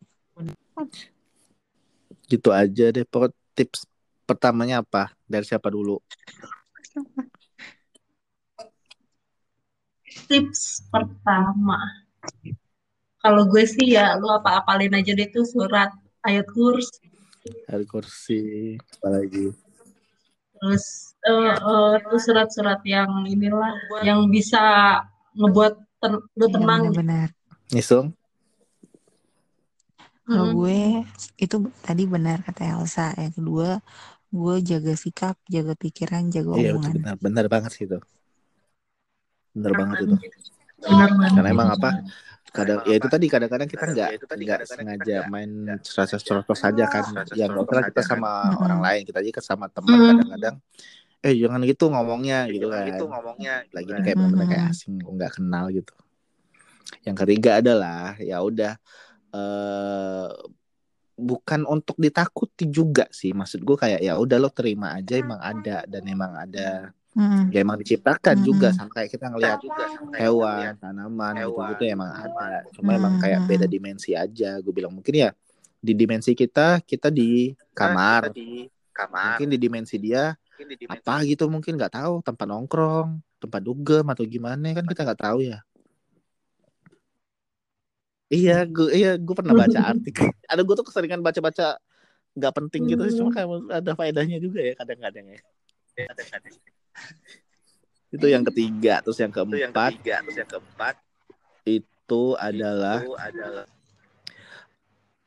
gitu 2.29 2.53
aja 2.53 2.93
deh 2.93 3.09
pokok 3.09 3.33
tips 3.57 3.89
pertamanya 4.29 4.85
apa? 4.85 5.17
Dari 5.25 5.49
siapa 5.49 5.73
dulu? 5.73 5.97
Tips 10.29 10.85
pertama. 10.93 11.81
Kalau 13.19 13.49
gue 13.49 13.65
sih 13.65 13.97
ya 13.97 14.15
lu 14.21 14.29
apa 14.29 14.61
apalin 14.61 14.93
aja 14.93 15.17
deh 15.17 15.27
tuh 15.33 15.49
surat 15.49 15.89
ayat 16.21 16.45
kursi. 16.53 17.09
Ayat 17.65 17.89
kursi. 17.89 18.77
Apalagi? 19.01 19.57
Terus 20.59 21.17
uh, 21.25 21.55
uh, 21.57 21.93
terus 22.05 22.23
surat-surat 22.29 22.85
yang 22.85 23.09
inilah 23.25 23.73
yang 24.05 24.29
bisa 24.29 24.61
ngebuat 25.33 25.81
ten 26.05 26.21
lu 26.37 26.47
tenang. 26.53 26.91
Ya, 26.91 26.93
benar. 26.93 27.29
Nisung 27.73 28.18
kalau 30.29 30.47
hmm. 30.53 30.57
gue 30.61 30.79
itu 31.41 31.57
tadi 31.81 32.05
benar 32.05 32.45
kata 32.45 32.77
Elsa 32.77 33.17
yang 33.17 33.33
kedua 33.33 33.81
gue 34.29 34.55
jaga 34.61 34.93
sikap 34.93 35.41
jaga 35.49 35.73
pikiran 35.73 36.29
jaga 36.29 36.53
iya, 36.61 36.77
omongan. 36.77 36.93
benar 37.01 37.15
benar 37.17 37.47
banget 37.49 37.71
sih 37.73 37.85
itu. 37.89 37.97
Benar 39.57 39.73
banget 39.73 39.97
itu. 40.05 40.17
Benar, 40.85 41.09
benar. 41.17 41.31
karena 41.33 41.49
emang 41.49 41.69
apa 41.73 41.91
kadang 42.49 42.81
ya 42.89 42.95
itu 42.97 43.09
tadi 43.09 43.27
kadang-kadang 43.29 43.69
kita 43.69 43.85
nggak 43.93 44.11
nggak 44.25 44.61
sengaja 44.69 45.17
main 45.33 45.51
cerocos 45.85 46.61
saja 46.61 46.85
kan. 46.93 47.05
yang 47.33 47.57
nggak 47.57 47.93
kita 47.93 48.03
sama 48.05 48.53
orang 48.61 48.81
lain 48.85 49.01
kita 49.09 49.19
aja 49.25 49.41
sama 49.41 49.67
teman 49.73 49.97
kadang-kadang 49.97 50.57
eh 51.19 51.35
jangan 51.35 51.61
gitu 51.67 51.91
ngomongnya 51.91 52.47
gitu 52.47 52.71
kan 52.71 52.87
gitu 52.87 53.05
ngomongnya 53.11 53.67
lagi 53.75 53.91
ini 53.91 54.01
kayak 54.07 54.17
benar-benar 54.23 54.47
kayak 54.47 54.65
asing 54.71 54.95
nggak 55.03 55.33
kenal 55.35 55.67
gitu. 55.73 55.95
Yang 57.05 57.17
ketiga 57.25 57.51
adalah 57.61 58.17
ya 58.23 58.39
udah 58.41 58.79
eh 59.35 60.29
bukan 61.19 61.67
untuk 61.67 61.99
ditakuti 61.99 62.71
juga 62.71 63.11
sih 63.11 63.35
maksud 63.35 63.67
gue 63.67 63.75
kayak 63.75 64.01
ya 64.07 64.15
udah 64.15 64.39
lo 64.39 64.55
terima 64.55 64.95
aja 64.95 65.19
emang 65.19 65.43
ada 65.43 65.83
dan 65.91 66.07
emang 66.07 66.31
ada 66.39 66.95
Hmm. 67.19 67.51
Ya 67.51 67.67
emang 67.67 67.83
diciptakan 67.83 68.39
hmm. 68.39 68.47
juga 68.47 68.69
sama 68.71 68.95
kayak 68.95 69.11
kita 69.11 69.27
ngelihat 69.35 69.59
hewan, 70.15 70.79
tanaman 70.79 71.35
gitu 71.43 71.61
gitu 71.75 71.83
emang 71.91 72.15
ada. 72.15 72.63
Cuma 72.71 72.95
hmm. 72.95 72.99
emang 73.03 73.15
kayak 73.19 73.41
beda 73.51 73.67
dimensi 73.67 74.15
aja. 74.15 74.63
Gue 74.63 74.71
bilang 74.71 74.95
mungkin 74.95 75.27
ya 75.27 75.35
di 75.83 75.99
dimensi 75.99 76.37
kita 76.39 76.79
kita 76.87 77.11
di 77.11 77.51
kamar. 77.75 78.31
Kita 78.31 78.39
di 78.39 78.71
kamar. 78.95 79.35
Mungkin 79.35 79.49
di 79.51 79.59
dimensi 79.59 79.97
dia 79.99 80.31
di 80.55 80.79
dimensi 80.79 80.91
apa 80.91 81.15
gitu 81.27 81.51
mungkin 81.51 81.75
nggak 81.75 81.99
tahu 81.99 82.15
tempat 82.23 82.47
nongkrong, 82.47 83.09
tempat 83.43 83.61
dugem 83.67 84.07
atau 84.07 84.23
gimana 84.23 84.71
kan 84.79 84.87
kita 84.87 85.03
nggak 85.03 85.21
tahu 85.23 85.39
ya. 85.43 85.59
Iya, 88.29 88.69
gue 88.69 88.93
iya 88.93 89.17
gue 89.17 89.35
pernah 89.35 89.57
baca 89.57 89.81
artikel. 89.97 90.29
Ada 90.45 90.61
gue 90.61 90.75
tuh 90.77 90.87
keseringan 90.87 91.25
baca-baca 91.25 91.81
nggak 92.39 92.55
penting 92.55 92.83
gitu 92.93 93.03
sih, 93.09 93.19
cuma 93.19 93.35
kayak 93.35 93.49
ada 93.73 93.93
faedahnya 93.99 94.39
juga 94.39 94.63
ya 94.63 94.77
kadang-kadang 94.79 95.27
ya. 95.33 95.41
Kadang-kadang 96.07 96.55
itu 98.09 98.27
yang 98.29 98.45
ketiga 98.49 99.05
terus 99.05 99.19
yang 99.21 99.33
keempat 99.33 99.53
itu 99.53 99.61
yang 99.61 99.75
ketiga 99.75 100.15
terus 100.25 100.37
yang 100.41 100.49
keempat 100.49 100.95
itu 101.69 102.23
adalah 102.41 102.99
itu 103.05 103.17
adalah 103.21 103.65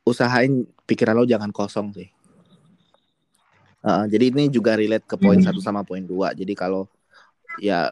usahain 0.02 0.66
pikiran 0.82 1.14
lo 1.14 1.22
jangan 1.22 1.54
kosong 1.54 1.94
sih 1.94 2.10
uh, 3.86 4.02
jadi 4.10 4.34
ini 4.34 4.50
juga 4.50 4.74
relate 4.74 5.06
ke 5.06 5.14
poin 5.14 5.38
hmm. 5.38 5.46
satu 5.46 5.62
sama 5.62 5.86
poin 5.86 6.02
dua 6.02 6.34
jadi 6.34 6.58
kalau 6.58 6.90
ya 7.62 7.86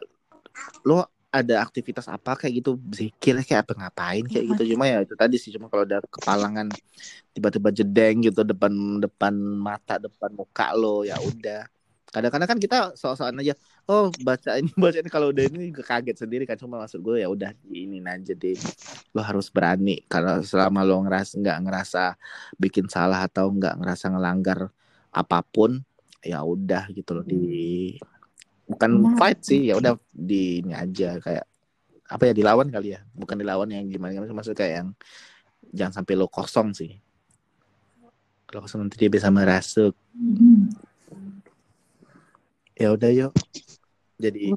lo 0.83 1.07
ada 1.31 1.63
aktivitas 1.63 2.11
apa 2.11 2.35
kayak 2.35 2.59
gitu 2.59 2.75
zikir 2.91 3.39
kayak 3.47 3.63
apa 3.63 3.73
ngapain 3.79 4.27
kayak 4.27 4.45
gitu. 4.51 4.75
Cuma 4.75 4.83
ya 4.83 4.99
itu 4.99 5.15
tadi 5.15 5.39
sih 5.39 5.55
cuma 5.55 5.71
kalau 5.71 5.87
ada 5.87 6.03
kepalangan 6.03 6.67
tiba-tiba 7.31 7.71
jedeng 7.71 8.27
gitu 8.27 8.43
depan 8.43 8.99
depan 8.99 9.31
mata 9.39 9.95
depan 9.95 10.35
muka 10.35 10.75
lo 10.75 11.07
ya 11.07 11.15
udah. 11.23 11.63
Kadang-kadang 12.11 12.49
kan 12.51 12.59
kita 12.59 12.77
soal-soal 12.99 13.31
aja 13.31 13.55
oh 13.87 14.11
baca 14.27 14.59
ini 14.59 14.67
baca 14.83 14.99
ini 14.99 15.07
kalau 15.07 15.31
udah 15.31 15.47
ini 15.47 15.71
kaget 15.71 16.27
sendiri 16.27 16.43
kan 16.43 16.59
cuma 16.59 16.83
maksud 16.83 16.99
gue 16.99 17.23
ya 17.23 17.31
udah 17.31 17.55
ini 17.71 18.03
aja 18.03 18.35
deh. 18.35 18.59
Lo 19.15 19.23
harus 19.23 19.47
berani 19.47 20.03
karena 20.11 20.43
selama 20.43 20.83
lo 20.83 20.99
ngerasa 21.07 21.39
nggak 21.39 21.57
ngerasa 21.63 22.03
bikin 22.59 22.91
salah 22.91 23.23
atau 23.23 23.47
nggak 23.47 23.79
ngerasa 23.79 24.11
ngelanggar 24.11 24.67
apa 25.15 25.39
pun 25.47 25.79
ya 26.19 26.43
udah 26.43 26.91
gitu 26.91 27.15
loh 27.15 27.23
di 27.23 27.95
bukan 28.71 29.19
fight 29.19 29.43
sih 29.43 29.67
ya 29.67 29.75
udah 29.75 29.99
di 30.15 30.63
ini 30.63 30.71
aja 30.71 31.19
kayak 31.19 31.45
apa 32.11 32.23
ya 32.27 32.33
dilawan 32.35 32.67
kali 32.67 32.95
ya. 32.95 32.99
Bukan 33.15 33.39
dilawan 33.39 33.71
yang 33.71 33.87
gimana 33.87 34.11
gimana 34.11 34.35
maksud 34.35 34.55
kayak 34.55 34.83
yang 34.83 34.89
jangan 35.71 36.03
sampai 36.03 36.13
lo 36.19 36.27
kosong 36.27 36.75
sih. 36.75 36.99
Kalau 38.51 38.67
nanti 38.67 38.99
dia 38.99 39.07
bisa 39.07 39.31
merasuk. 39.31 39.95
Ya 42.75 42.91
udah 42.91 43.09
yuk. 43.15 43.31
Jadi 44.19 44.51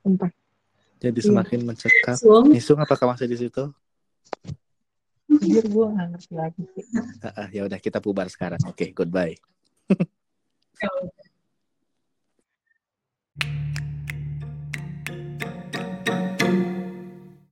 Sumpah. 0.00 0.30
jadi 1.04 1.20
semakin 1.20 1.60
mencekam. 1.68 2.16
Nisung 2.48 2.80
apakah 2.80 3.12
masih 3.12 3.28
di 3.28 3.36
situ? 3.36 3.68
Jujur 5.30 5.64
gue 5.68 5.86
gak 5.94 6.08
ngerti 6.10 6.32
lagi 6.34 6.62
sih. 6.74 6.84
ya 7.54 7.62
udah 7.68 7.78
kita 7.78 8.00
bubar 8.02 8.26
sekarang. 8.32 8.58
Oke, 8.66 8.88
okay, 8.88 8.88
goodbye. 8.96 9.36
Thank 10.80 10.92
you. 13.44 13.79